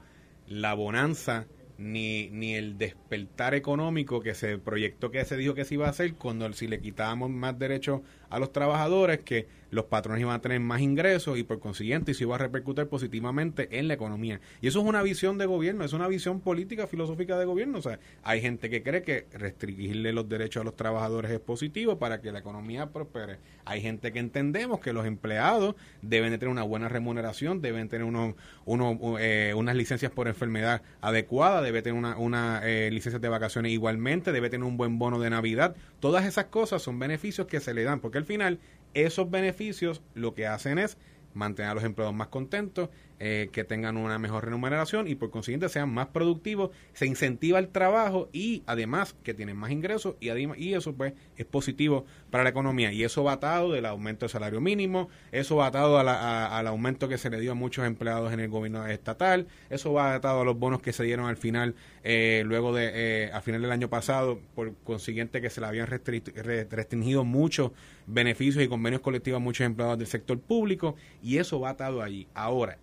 [0.48, 1.48] la bonanza
[1.82, 5.90] ni, ni el despertar económico que se proyectó que se dijo que se iba a
[5.90, 10.42] hacer cuando si le quitábamos más derechos a los trabajadores que los patrones iban a
[10.42, 14.42] tener más ingresos y por consiguiente eso iba a repercutir positivamente en la economía.
[14.62, 17.80] Y eso es una visión de gobierno, es una visión política, filosófica de gobierno.
[17.80, 21.98] O sea, hay gente que cree que restringirle los derechos a los trabajadores es positivo
[21.98, 23.38] para que la economía prospere.
[23.66, 28.06] Hay gente que entendemos que los empleados deben de tener una buena remuneración, deben tener
[28.06, 33.30] uno, uno, eh, unas licencias por enfermedad adecuadas, debe tener una, una eh, licencia de
[33.30, 35.76] vacaciones igualmente, debe tener un buen bono de Navidad.
[36.02, 38.60] Todas esas cosas son beneficios que se le dan, porque al final
[38.94, 40.98] esos beneficios lo que hacen es
[41.34, 42.90] mantener a los empleados más contentos,
[43.24, 47.68] eh, que tengan una mejor remuneración y por consiguiente sean más productivos, se incentiva el
[47.68, 52.50] trabajo y además que tienen más ingresos y, y eso pues es positivo para la
[52.50, 57.08] economía y eso va atado del aumento del salario mínimo, eso va atado al aumento
[57.08, 60.44] que se le dio a muchos empleados en el gobierno estatal, eso va atado a
[60.44, 63.88] los bonos que se dieron al final, eh, luego de, eh, al final del año
[63.88, 67.72] pasado, por consiguiente que se le habían restringido muchos
[68.08, 72.28] beneficios y convenios colectivos a muchos empleados del sector público y eso va atado allí.
[72.34, 72.78] Ahora,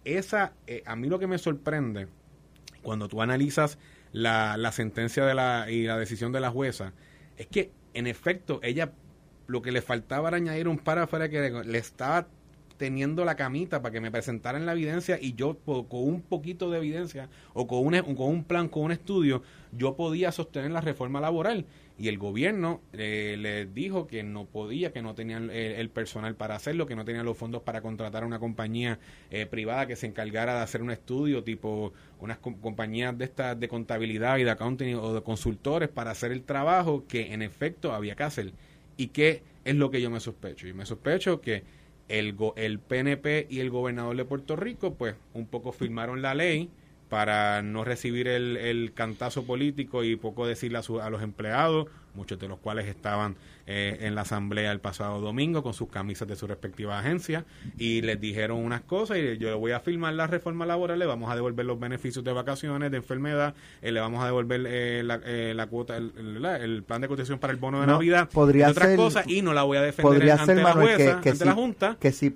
[0.67, 2.09] eh, a mí lo que me sorprende
[2.83, 3.79] cuando tú analizas
[4.13, 6.93] la, la sentencia de la, y la decisión de la jueza
[7.37, 8.93] es que en efecto ella
[9.47, 12.29] lo que le faltaba era añadir un párrafo era que le estaba
[12.79, 16.79] teniendo la camita para que me presentaran la evidencia y yo con un poquito de
[16.79, 21.21] evidencia o con un, con un plan, con un estudio, yo podía sostener la reforma
[21.21, 21.67] laboral
[21.99, 26.55] y el gobierno eh, le dijo que no podía, que no tenían el, personal para
[26.55, 30.07] hacerlo, que no tenían los fondos para contratar a una compañía eh, privada que se
[30.07, 34.95] encargara de hacer un estudio tipo unas compañías de estas de contabilidad y de accounting
[34.95, 38.53] o de consultores para hacer el trabajo que en efecto había que hacer.
[38.97, 40.69] ¿Y qué es lo que yo me sospecho?
[40.69, 41.65] Y me sospecho que
[42.07, 46.71] el, el PNP y el gobernador de Puerto Rico pues un poco firmaron la ley
[47.09, 52.39] para no recibir el, el, cantazo político y poco decirle a, a los empleados, muchos
[52.39, 56.37] de los cuales estaban eh, en la asamblea el pasado domingo con sus camisas de
[56.37, 57.45] su respectiva agencia
[57.77, 61.07] y les dijeron unas cosas y yo le voy a firmar la reforma laboral, le
[61.07, 65.03] vamos a devolver los beneficios de vacaciones, de enfermedad, eh, le vamos a devolver eh,
[65.05, 69.43] la, cuota, el, plan de cotización para el bono de Navidad, podría otras cosas y
[69.43, 71.97] no la voy a defender ante la jueza, ante la Junta.
[72.01, 72.31] Que si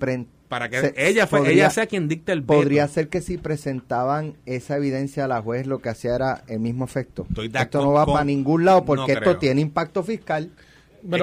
[0.52, 2.52] para que ella fue ella sea quien dicte el veto.
[2.52, 6.60] Podría ser que si presentaban esa evidencia a la juez lo que hacía era el
[6.60, 7.26] mismo efecto.
[7.54, 10.50] esto no va para ningún lado porque esto tiene impacto fiscal.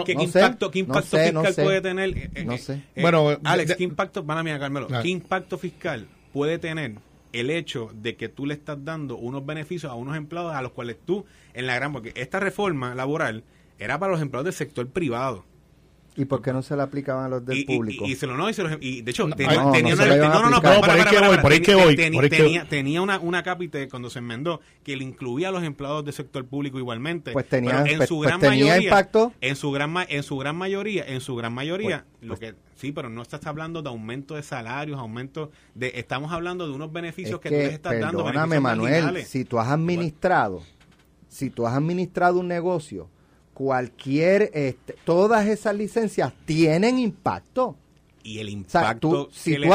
[0.05, 2.17] ¿qué, impacto, ¿qué impacto fiscal puede tener?
[2.17, 2.83] Eh, eh, no sé.
[2.95, 6.95] Eh, bueno, Alex, ¿qué impacto, van a Carmelo, ¿qué impacto fiscal puede tener
[7.31, 10.71] el hecho de que tú le estás dando unos beneficios a unos empleados a los
[10.71, 13.43] cuales tú, en la gran, porque esta reforma laboral
[13.77, 15.45] era para los empleados del sector privado.
[16.19, 18.05] ¿Y por qué no se le aplicaban a los del público?
[18.05, 20.41] Y, se lo no, y, se lo, y de hecho, tenía, no, tenía una, no,
[20.41, 21.95] no, no, por ahí que voy, por ahí que voy.
[21.95, 26.13] Tenía, tenía una, una cápita cuando se enmendó que le incluía a los empleados del
[26.13, 27.31] sector público igualmente.
[27.31, 29.31] Pues tenía, en pues, su pues gran tenía mayoría, impacto.
[29.39, 32.91] En su gran, en su gran mayoría, en su gran mayoría, pues, lo que sí,
[32.91, 37.35] pero no estás hablando de aumento de salarios, aumento de, estamos hablando de unos beneficios
[37.35, 38.25] es que, tú les estás dando.
[38.25, 40.63] Perdóname, Manuel, si tú has administrado,
[41.29, 43.07] si tú has administrado un negocio
[43.59, 47.75] cualquier, este, todas esas licencias tienen impacto.
[48.23, 49.27] Y el impacto.
[49.33, 49.69] si tú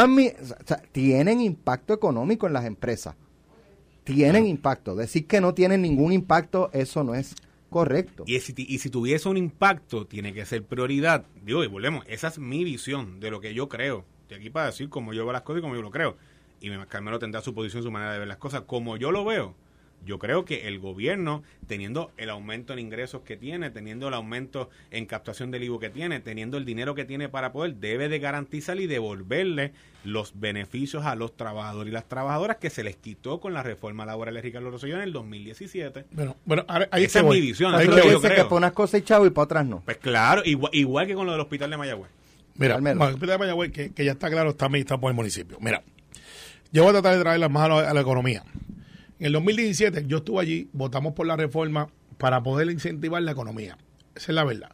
[0.91, 3.15] tienen impacto económico en las empresas.
[4.03, 4.97] Tienen impacto.
[4.97, 7.35] Decir que no tienen ningún impacto, eso no es
[7.69, 8.25] correcto.
[8.27, 11.27] Y si, y si tuviese un impacto, tiene que ser prioridad.
[11.45, 14.07] Digo, y volvemos, esa es mi visión de lo que yo creo.
[14.31, 16.17] De aquí para decir cómo yo veo las cosas y cómo yo lo creo.
[16.59, 18.63] Y Carmelo tendrá su posición, su manera de ver las cosas.
[18.63, 19.55] Como yo lo veo,
[20.05, 24.71] yo creo que el gobierno, teniendo el aumento en ingresos que tiene, teniendo el aumento
[24.91, 28.19] en captación del IVU que tiene, teniendo el dinero que tiene para poder, debe de
[28.19, 29.73] garantizar y devolverle
[30.05, 34.05] los beneficios a los trabajadores y las trabajadoras que se les quitó con la reforma
[34.05, 36.05] laboral de Ricardo Rosselló en el 2017.
[36.11, 37.75] Bueno, bueno ahí Esa es mi visión.
[37.75, 38.37] Ahí que yo creo.
[38.37, 39.83] que para unas cosas y chavo y para otras no.
[39.85, 42.11] Pues claro, igual, igual que con lo del hospital de Mayagüez.
[42.57, 45.57] Mira, el hospital de Mayagüez, que, que, ya está claro, está está por el municipio.
[45.61, 45.83] Mira,
[46.71, 48.45] yo voy a tratar de traer las manos a la economía.
[49.19, 53.79] En el 2017 yo estuve allí, votamos por la reforma para poder incentivar la economía.
[54.15, 54.73] Esa es la verdad.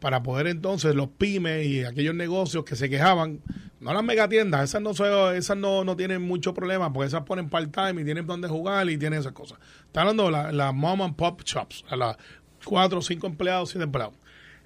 [0.00, 3.40] Para poder entonces los pymes y aquellos negocios que se quejaban,
[3.80, 4.90] no las megatiendas, esas no
[5.32, 8.98] esas no, no tienen mucho problema porque esas ponen part-time y tienen donde jugar y
[8.98, 9.58] tienen esas cosas.
[9.86, 12.16] Está hablando de las la mom and pop shops, a las
[12.64, 14.14] cuatro o cinco empleados, siete empleados.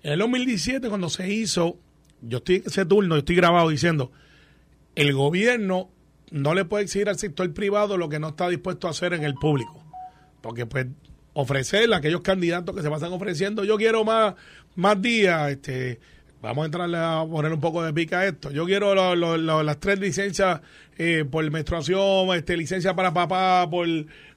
[0.02, 1.78] En el 2017 cuando se hizo,
[2.20, 4.12] yo estoy ese turno, yo estoy grabado diciendo,
[4.94, 5.90] el gobierno
[6.30, 9.24] no le puede exigir al sector privado lo que no está dispuesto a hacer en
[9.24, 9.84] el público.
[10.40, 10.86] Porque pues
[11.32, 14.34] ofrecer a aquellos candidatos que se pasan ofreciendo, yo quiero más,
[14.76, 16.00] más días, este,
[16.40, 18.50] vamos a entrarle a poner un poco de pica a esto.
[18.50, 20.60] Yo quiero las tres licencias
[20.96, 23.88] eh, por menstruación, este, licencia para papá, por,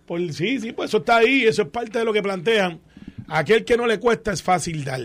[0.06, 2.80] por, sí, sí, pues eso está ahí, eso es parte de lo que plantean.
[3.28, 5.02] Aquel que no le cuesta es fácil dar.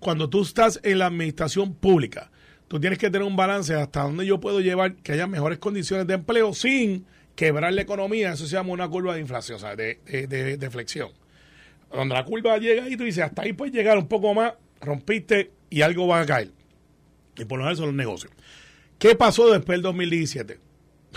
[0.00, 2.30] cuando tú estás en la administración pública,
[2.68, 6.06] tú tienes que tener un balance hasta donde yo puedo llevar que haya mejores condiciones
[6.06, 8.32] de empleo sin quebrar la economía.
[8.32, 11.10] Eso se llama una curva de inflación, o sea, de, de, flexión.
[11.92, 15.52] Donde la curva llega y tú dices, hasta ahí puedes llegar un poco más, rompiste
[15.70, 16.50] y algo va a caer.
[17.36, 18.32] Y por lo menos son los negocios.
[18.98, 20.58] ¿Qué pasó después del 2017?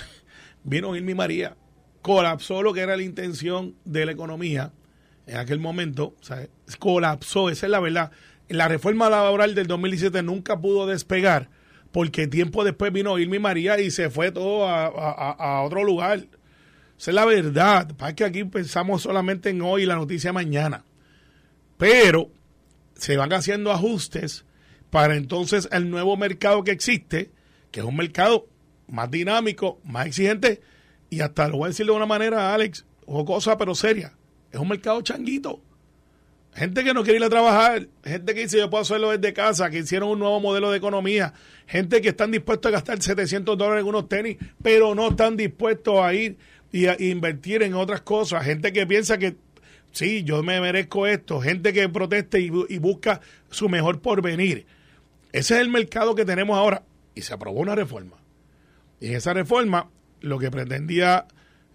[0.63, 1.55] Vino Irmi María,
[2.01, 4.73] colapsó lo que era la intención de la economía
[5.29, 6.47] en aquel momento, sea,
[6.79, 8.11] colapsó, esa es la verdad.
[8.49, 11.49] La reforma laboral del 2017 nunca pudo despegar
[11.91, 16.27] porque tiempo después vino Irmi María y se fue todo a, a otro lugar.
[16.97, 17.95] Esa es la verdad.
[17.95, 20.83] Para que aquí pensamos solamente en hoy y la noticia mañana.
[21.77, 22.29] Pero
[22.95, 24.45] se van haciendo ajustes
[24.89, 27.31] para entonces el nuevo mercado que existe,
[27.71, 28.47] que es un mercado
[28.87, 30.61] más dinámico, más exigente,
[31.09, 34.13] y hasta lo voy a decir de una manera, Alex, o cosa pero seria,
[34.51, 35.61] es un mercado changuito.
[36.53, 39.69] Gente que no quiere ir a trabajar, gente que dice yo puedo hacerlo desde casa,
[39.69, 41.33] que hicieron un nuevo modelo de economía,
[41.67, 45.99] gente que están dispuestos a gastar 700 dólares en unos tenis, pero no están dispuestos
[45.99, 46.37] a ir
[46.71, 49.35] y a invertir en otras cosas, gente que piensa que
[49.91, 54.65] sí, yo me merezco esto, gente que proteste y, y busca su mejor porvenir.
[55.31, 56.83] Ese es el mercado que tenemos ahora
[57.13, 58.17] y se aprobó una reforma.
[58.99, 59.89] Y en esa reforma
[60.21, 61.27] lo que pretendía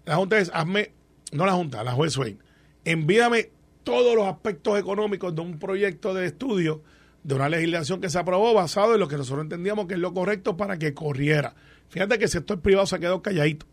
[0.05, 0.91] la Junta es, hazme,
[1.31, 2.39] no la Junta, la juez Swain,
[2.83, 3.49] envíame
[3.85, 6.81] todos los aspectos económicos de un proyecto de estudio
[7.23, 10.13] de una legislación que se aprobó basado en lo que nosotros entendíamos que es lo
[10.13, 11.55] correcto para que corriera.
[11.89, 13.65] Fíjate que el sector privado se ha quedado calladito.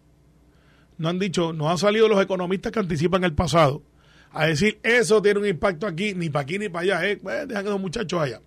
[0.99, 3.83] No han dicho, no han salido los economistas que anticipan el pasado
[4.31, 7.11] a decir eso tiene un impacto aquí, ni para aquí ni para allá.
[7.11, 8.41] Eh, dejan que los muchachos allá.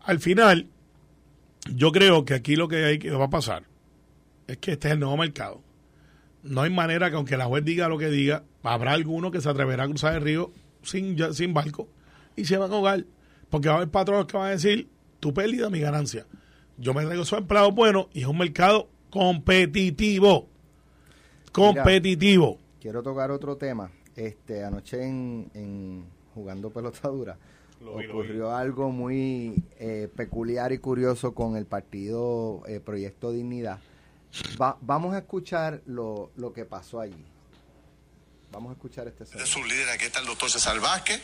[0.00, 0.66] Al final,
[1.74, 3.64] yo creo que aquí lo que, hay, que va a pasar
[4.46, 5.62] es que este es el nuevo mercado.
[6.42, 9.48] No hay manera que aunque la juez diga lo que diga, habrá alguno que se
[9.48, 10.52] atreverá a cruzar el río
[10.82, 11.88] sin, sin barco
[12.36, 13.04] y se van a ahogar.
[13.50, 14.88] Porque va a haber patronos que van a decir,
[15.20, 16.26] tu pérdida, mi ganancia.
[16.76, 20.48] Yo me traigo su empleado bueno y es un mercado competitivo.
[21.52, 22.58] Competitivo.
[22.80, 23.90] quiero tocar otro tema.
[24.14, 26.04] Este, anoche en, en
[26.34, 27.38] jugando pelotadura
[27.80, 33.78] ocurrió algo muy eh, peculiar y curioso con el partido eh, Proyecto Dignidad
[34.80, 37.24] vamos a escuchar lo, lo que pasó allí.
[38.50, 41.20] Vamos a escuchar este De su líder, aquí está el doctor César Vázquez,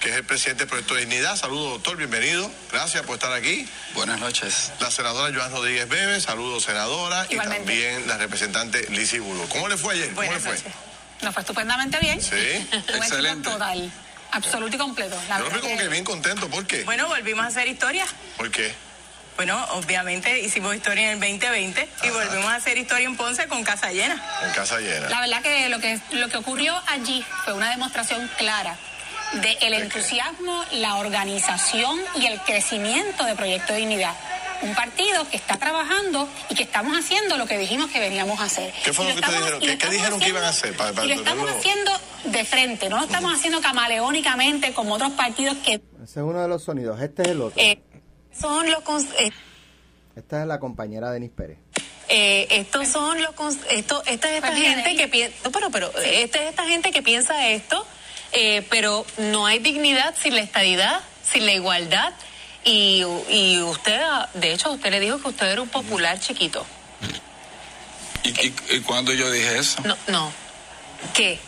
[0.00, 1.36] que es el presidente del Proyecto de Dignidad.
[1.36, 2.50] Saludos, doctor, bienvenido.
[2.72, 3.68] Gracias por estar aquí.
[3.94, 4.72] Buenas noches.
[4.80, 7.26] La senadora Joan Rodríguez Bebe, saludos, senadora.
[7.30, 9.48] Y también la representante Lizzie Bulo.
[9.48, 10.12] ¿Cómo le fue ayer?
[10.14, 10.56] ¿Cómo le fue?
[11.22, 12.20] Nos fue estupendamente bien.
[12.20, 13.48] Sí, excelente.
[13.48, 13.92] Total,
[14.32, 15.16] absoluto y completo.
[15.28, 16.48] Yo lo veo como que bien contento.
[16.50, 16.82] ¿Por qué?
[16.82, 18.04] Bueno, volvimos a hacer historia.
[18.36, 18.74] ¿Por qué?
[19.36, 23.64] Bueno, obviamente hicimos historia en el 2020 y volvimos a hacer historia en Ponce con
[23.64, 24.22] casa llena.
[24.44, 25.08] En casa llena.
[25.08, 28.76] La verdad que lo que, lo que ocurrió allí fue una demostración clara
[29.32, 34.14] del el entusiasmo, la organización y el crecimiento de Proyecto de Dignidad.
[34.62, 38.44] Un partido que está trabajando y que estamos haciendo lo que dijimos que veníamos a
[38.44, 38.72] hacer.
[38.84, 39.60] ¿Qué fue lo, que ustedes dijeron?
[39.60, 40.74] ¿Qué, ¿qué dijeron que iban a hacer?
[41.02, 41.90] y lo estamos haciendo
[42.24, 45.74] de frente, no lo estamos haciendo camaleónicamente como otros partidos que...
[46.02, 47.60] Ese es uno de los sonidos, este es el otro.
[47.60, 47.78] Eh,
[48.40, 48.82] son los...
[49.18, 49.32] Eh,
[50.16, 51.58] esta es la compañera Denis Pérez.
[52.08, 53.34] Eh, estos son los
[53.70, 57.02] esto, esta es esta pues gente que piensa pero pero esta es esta gente que
[57.02, 57.86] piensa esto
[58.32, 62.12] eh, pero no hay dignidad sin la estadidad sin la igualdad.
[62.66, 64.00] Y, y usted
[64.34, 66.64] de hecho usted le dijo que usted era un popular chiquito.
[68.22, 68.28] Y,
[68.74, 70.32] y, cuando yo dije eso no no.
[71.14, 71.38] Qué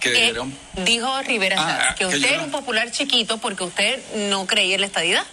[0.00, 0.34] ¿Qué eh,
[0.84, 4.46] dijo Rivera Ah, que que usted yo era no- un popular chiquito porque usted no
[4.46, 5.24] creía en la estadidad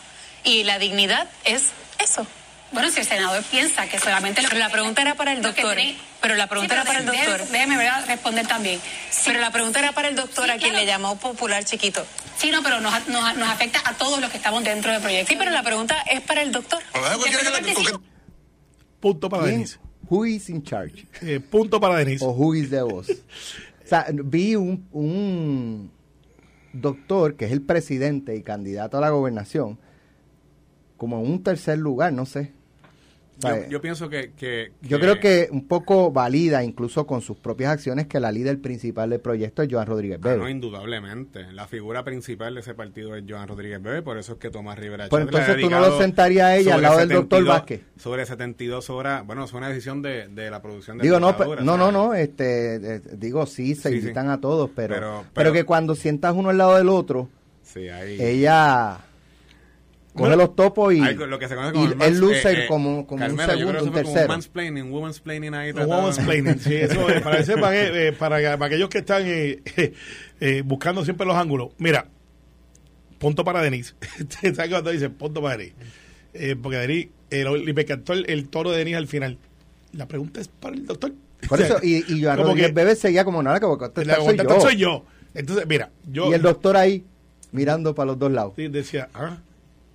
[0.43, 2.25] y la dignidad es eso
[2.71, 4.41] bueno, si el senador piensa que solamente...
[4.47, 5.75] Pero la pregunta era para el doctor.
[6.21, 7.47] Pero la pregunta era para el doctor.
[7.51, 8.05] Déjeme ¿verdad?
[8.07, 8.79] responder también.
[9.25, 12.05] Pero la pregunta era para el doctor a quien le llamó popular chiquito.
[12.37, 15.29] Sí, no, pero nos, nos, nos afecta a todos los que estamos dentro del proyecto.
[15.29, 16.81] Sí, pero la pregunta es para el doctor.
[19.01, 19.55] Punto para ¿Quién?
[19.55, 19.79] Denise.
[20.09, 21.07] Who is in charge?
[21.21, 22.23] Eh, punto para Denise.
[22.23, 23.07] o who is the boss.
[23.83, 25.91] O sea, vi un, un
[26.71, 29.77] doctor que es el presidente y candidato a la gobernación
[31.01, 32.51] como en un tercer lugar, no sé.
[33.39, 37.71] Yo, yo pienso que, que- yo creo que un poco valida incluso con sus propias
[37.71, 40.51] acciones que la líder principal del proyecto es Joan Rodríguez Ah, no, Bebe.
[40.51, 41.51] indudablemente.
[41.51, 44.77] La figura principal de ese partido es Joan Rodríguez Bebe, por eso es que Tomás
[44.77, 47.81] Rivera Pues entonces tú no lo sentarías a ella al lado del doctor 72 Vázquez.
[47.97, 51.77] Sobre 72 horas, bueno, es una decisión de, de la producción de Digo, no, no,
[51.77, 54.01] no, no, este, eh, digo, sí, se Sí, sí.
[54.01, 57.27] invitan a todos, pero, Pero- pero, pero- que cuando sientas uno al lado del otro,
[57.63, 58.17] Sí, ahí.
[58.21, 58.99] ella
[60.13, 62.51] coge Bueno, los topos y, hay lo que se conoce y como el él luce
[62.51, 64.27] eh, eh, como, como Carmelo, un yo creo segundo, que un fue como tercero.
[64.33, 65.71] mansplaining, womansplaining ahí.
[65.71, 69.61] Womansplaining, sí, eso es, para, que sepan, eh, eh, para, para aquellos que están eh,
[70.39, 71.69] eh, buscando siempre los ángulos.
[71.77, 72.07] Mira,
[73.19, 73.95] punto para Denis.
[74.55, 75.73] ¿Sabes cuando dice punto para Denis?
[76.33, 79.37] Eh, porque Denis, el, y me encantó el, el toro de Denis al final.
[79.93, 81.13] La pregunta es para el doctor.
[81.47, 83.75] Por O sea, eso, y, y Joan como que Bebe seguía como nada, que voy
[83.75, 84.61] a la contestar soy contestar yo.
[84.61, 85.05] soy yo.
[85.33, 87.03] Entonces, mira, yo Y el doctor ahí,
[87.51, 88.53] mirando para los dos lados.
[88.55, 89.37] sí, decía, ah.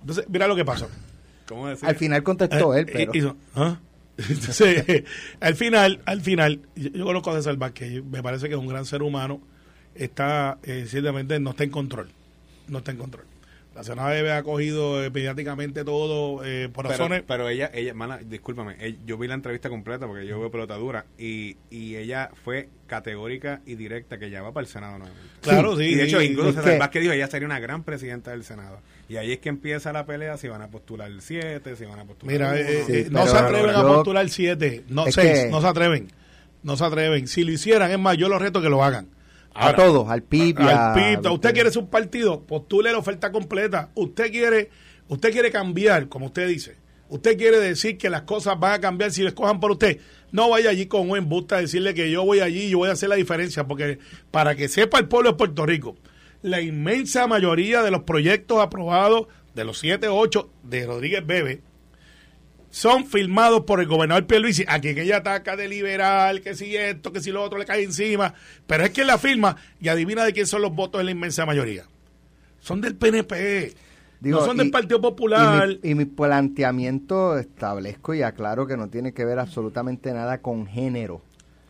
[0.07, 0.87] Entonces, mira lo que pasó.
[1.49, 1.87] ¿Cómo decir?
[1.87, 3.11] Al final contestó Eh, él, pero...
[3.13, 3.77] hizo, ¿ah?
[4.17, 5.03] Entonces,
[5.41, 8.67] al final, al final, yo, yo conozco a César Vázquez, me parece que es un
[8.67, 9.41] gran ser humano,
[9.95, 12.07] está, eh, ciertamente no está en control,
[12.69, 13.25] no está en control.
[13.77, 17.23] La senadora Bebe ha cogido eh, mediáticamente todo eh, por pero, razones...
[17.27, 21.05] pero ella, ella, mala, discúlpame, ell- yo vi la entrevista completa porque yo veo pelotadura
[21.15, 25.29] y, y ella fue categórica y directa que ella va para el Senado nuevamente.
[25.41, 25.83] Claro, sí.
[25.83, 28.43] y de hecho, sí, incluso César que- Vázquez dijo ella sería una gran presidenta del
[28.43, 28.79] Senado.
[29.09, 31.99] Y ahí es que empieza la pelea si van a postular el 7, si van
[31.99, 32.83] a postular Mira, el eh.
[32.87, 35.67] Sí, eh, no pero se atreven a postular 7, no Es 6, que- no se
[35.67, 36.11] atreven.
[36.63, 37.27] No se atreven.
[37.27, 39.07] Si lo hicieran, es más, yo los reto que lo hagan.
[39.57, 41.31] A todos, al PIB a- al PIB.
[41.33, 43.89] Usted quiere ser un partido, postule la oferta completa.
[43.95, 44.69] Usted quiere,
[45.07, 46.75] usted quiere cambiar, como usted dice.
[47.09, 49.99] Usted quiere decir que las cosas van a cambiar si les cojan por usted.
[50.31, 52.89] No vaya allí con un embuste a decirle que yo voy allí y yo voy
[52.89, 53.99] a hacer la diferencia, porque
[54.29, 55.95] para que sepa el pueblo de Puerto Rico,
[56.41, 61.61] la inmensa mayoría de los proyectos aprobados, de los 7 o 8 de Rodríguez Bebe,
[62.77, 67.11] son firmados por el gobernador Pierluisi, a quien ella ataca de liberal, que si esto,
[67.11, 68.35] que si lo otro le cae encima,
[68.67, 71.43] pero es quien la firma y adivina de quién son los votos de la inmensa
[71.47, 71.85] mayoría.
[72.59, 73.73] Son del PNP,
[74.19, 75.69] Digo, no son y- del Partido Popular.
[75.69, 80.39] Y mi, y mi planteamiento establezco y aclaro que no tiene que ver absolutamente nada
[80.39, 81.21] con género,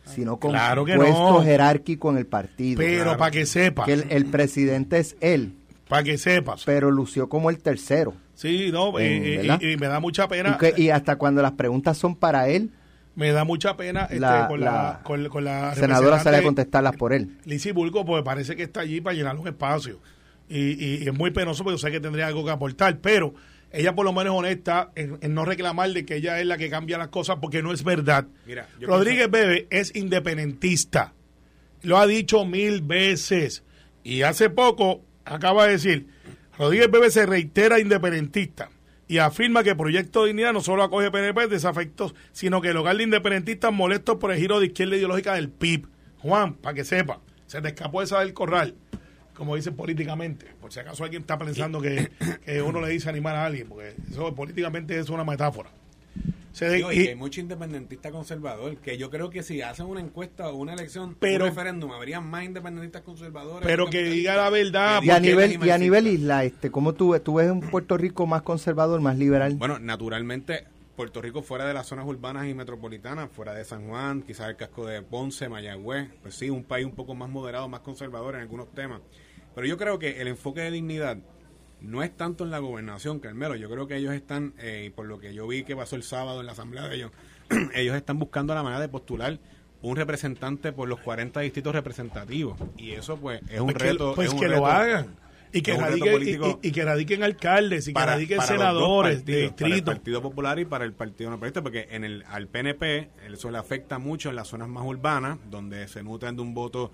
[0.04, 1.42] sino con Claro que puesto no.
[1.42, 2.78] jerárquico en el partido.
[2.78, 3.18] pero Claro.
[3.18, 5.54] para que sepas, Que el, el presidente es él,
[5.88, 6.64] para que sepas.
[6.64, 8.14] pero lució como el tercero.
[8.40, 9.60] Sí, no, y, Eh, y- ¿verdad?
[9.60, 10.54] y- me da mucha pena.
[10.54, 12.70] Y, que- y hasta cuando las preguntas son para él,
[13.16, 16.42] me da mucha pena este, La- con, la, la con, con la senadora sale a
[16.44, 17.36] contestarlas por él.
[17.44, 19.98] Lizzie Bulgo, pues parece que está allí para llenar un espacio.
[20.48, 23.34] Y, y- y es muy penoso porque yo sé que tendría algo que aportar, pero
[23.72, 26.56] ella por lo menos es honesta en, en no reclamar de que ella es la
[26.58, 28.26] que cambia las cosas porque no es verdad.
[28.46, 31.12] Mira, Rodríguez Bebe es independentista.
[31.82, 33.64] Lo ha dicho mil veces.
[34.04, 36.06] Y hace poco acaba de decir,
[36.58, 38.68] Rodríguez Bebe se reitera independentista
[39.06, 43.04] y afirma que Proyecto Dignidad no solo acoge PNP desafectos, sino que el hogar de
[43.04, 45.86] independentistas molestos por el giro de izquierda ideológica del PIB.
[46.18, 48.74] Juan, para que sepa, se te escapó esa del corral,
[49.34, 50.46] como dicen políticamente.
[50.60, 52.10] Por si acaso alguien está pensando que,
[52.44, 55.70] que uno le dice animar a alguien, porque eso políticamente es una metáfora.
[56.52, 59.60] Se de- Digo, y y- que hay mucho independentista conservador, que yo creo que si
[59.62, 63.66] hacen una encuesta o una elección, Pero- un referéndum, habría más independentistas conservadores.
[63.66, 65.02] pero que diga la verdad.
[65.02, 67.96] Y a nivel, y a nivel isla, este, ¿cómo tú, ves- tú ves un Puerto
[67.96, 69.54] Rico más conservador, más liberal?
[69.56, 70.64] Bueno, naturalmente,
[70.96, 74.56] Puerto Rico fuera de las zonas urbanas y metropolitanas, fuera de San Juan, quizás el
[74.56, 78.40] casco de Ponce, Mayagüez, pues sí, un país un poco más moderado, más conservador en
[78.40, 79.00] algunos temas.
[79.54, 81.18] Pero yo creo que el enfoque de dignidad
[81.80, 83.54] no es tanto en la gobernación, Carmelo.
[83.56, 86.02] Yo creo que ellos están, eh, y por lo que yo vi que pasó el
[86.02, 87.10] sábado en la asamblea de ellos,
[87.74, 89.38] ellos están buscando la manera de postular
[89.80, 92.58] un representante por los 40 distritos representativos.
[92.76, 94.12] Y eso, pues, es un Pues que- reto.
[94.14, 95.16] pues es un que lo reto- hagan.
[95.50, 96.22] Y que, reto radiquen,
[96.62, 99.66] y- y, que radiquen alcaldes y que radiquen para los dos senadores de partidos, para
[99.66, 99.90] el distrito.
[99.92, 103.98] Partido Popular y para el Partido No porque en el al PNP eso le afecta
[103.98, 106.90] mucho en las zonas más urbanas, donde se nutren de un voto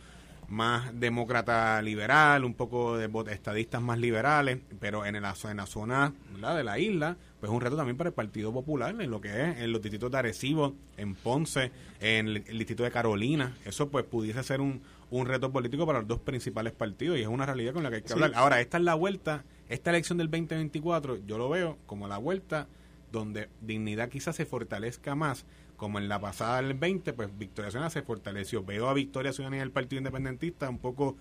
[0.49, 6.13] más demócrata liberal, un poco de estadistas más liberales, pero en la, en la zona
[6.33, 6.57] ¿verdad?
[6.57, 9.29] de la isla, pues es un reto también para el Partido Popular, en lo que
[9.29, 11.71] es en los distritos de Arecibo, en Ponce,
[12.01, 16.01] en el, el distrito de Carolina, eso pues pudiese ser un, un reto político para
[16.01, 18.15] los dos principales partidos y es una realidad con la que hay que Sí.
[18.15, 18.33] hablar.
[18.35, 22.67] Ahora, esta es la vuelta, esta elección del 2024, yo lo veo como la vuelta
[23.13, 25.45] donde dignidad quizás se fortalezca más,
[25.77, 28.65] como en la pasada del 20, pues Victoria Ciudadana se fortaleció.
[28.65, 31.17] Veo a Victoria Ciudadana y el Partido Independentista un poco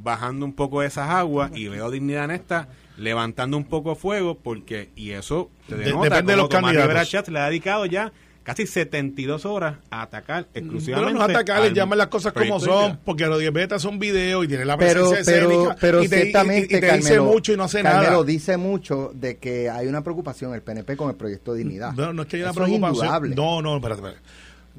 [0.00, 4.90] bajando un poco esas aguas y veo dignidad en esta levantando un poco fuego porque
[4.94, 6.82] y eso te De- denota depende de los candidatos.
[6.82, 8.12] Rivera le ha dedicado ya
[8.48, 12.98] casi 72 horas a atacar Pero exclusivamente no atacarles, al llaman las cosas como son,
[13.04, 16.08] porque los 10 betas son videos y tiene la pero presencia pero escénica pero y
[16.08, 18.24] te, y- ciertamente y te dice mucho y no hace Carmelo nada.
[18.24, 22.12] dice mucho de que hay una preocupación el PNP con el proyecto de dignidad No,
[22.12, 23.34] no es que haya una preocupación.
[23.34, 24.22] No, no, espérate, espérate.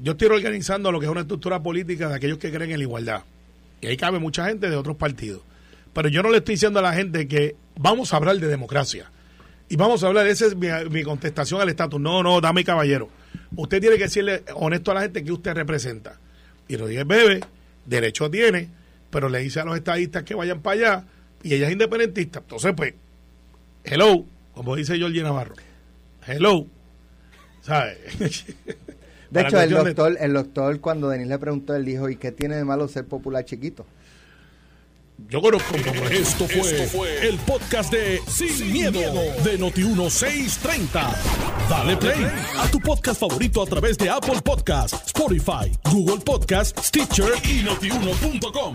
[0.02, 2.84] Yo estoy organizando lo que es una estructura política de aquellos que creen en la
[2.84, 3.22] igualdad.
[3.82, 5.42] Y ahí cabe mucha gente de otros partidos.
[5.92, 9.10] Pero yo no le estoy diciendo a la gente que vamos a hablar de democracia.
[9.68, 12.00] Y vamos a hablar, esa es mi, mi contestación al estatus.
[12.00, 13.08] No, no, dame caballero.
[13.56, 16.18] Usted tiene que decirle honesto a la gente que usted representa.
[16.68, 17.40] Y Rodríguez Bebe,
[17.84, 18.68] derecho tiene,
[19.10, 21.04] pero le dice a los estadistas que vayan para allá
[21.42, 22.40] y ella es independentista.
[22.40, 22.94] Entonces, pues,
[23.84, 24.24] hello,
[24.54, 25.54] como dice Georgie Navarro.
[26.26, 26.66] Hello.
[27.62, 27.98] ¿Sabes?
[29.30, 32.56] de hecho el doctor, el doctor cuando Denis le preguntó, él dijo, ¿y qué tiene
[32.56, 33.84] de malo ser popular chiquito?
[35.28, 39.00] Yo conozco poco de Esto fue, el podcast de Sin, miedo,
[39.44, 41.16] de Noti1630.
[41.68, 42.26] Dale play
[42.58, 48.74] a tu podcast favorito a través de Apple Podcasts, Spotify, Google Podcasts, Stitcher y notiuno.com.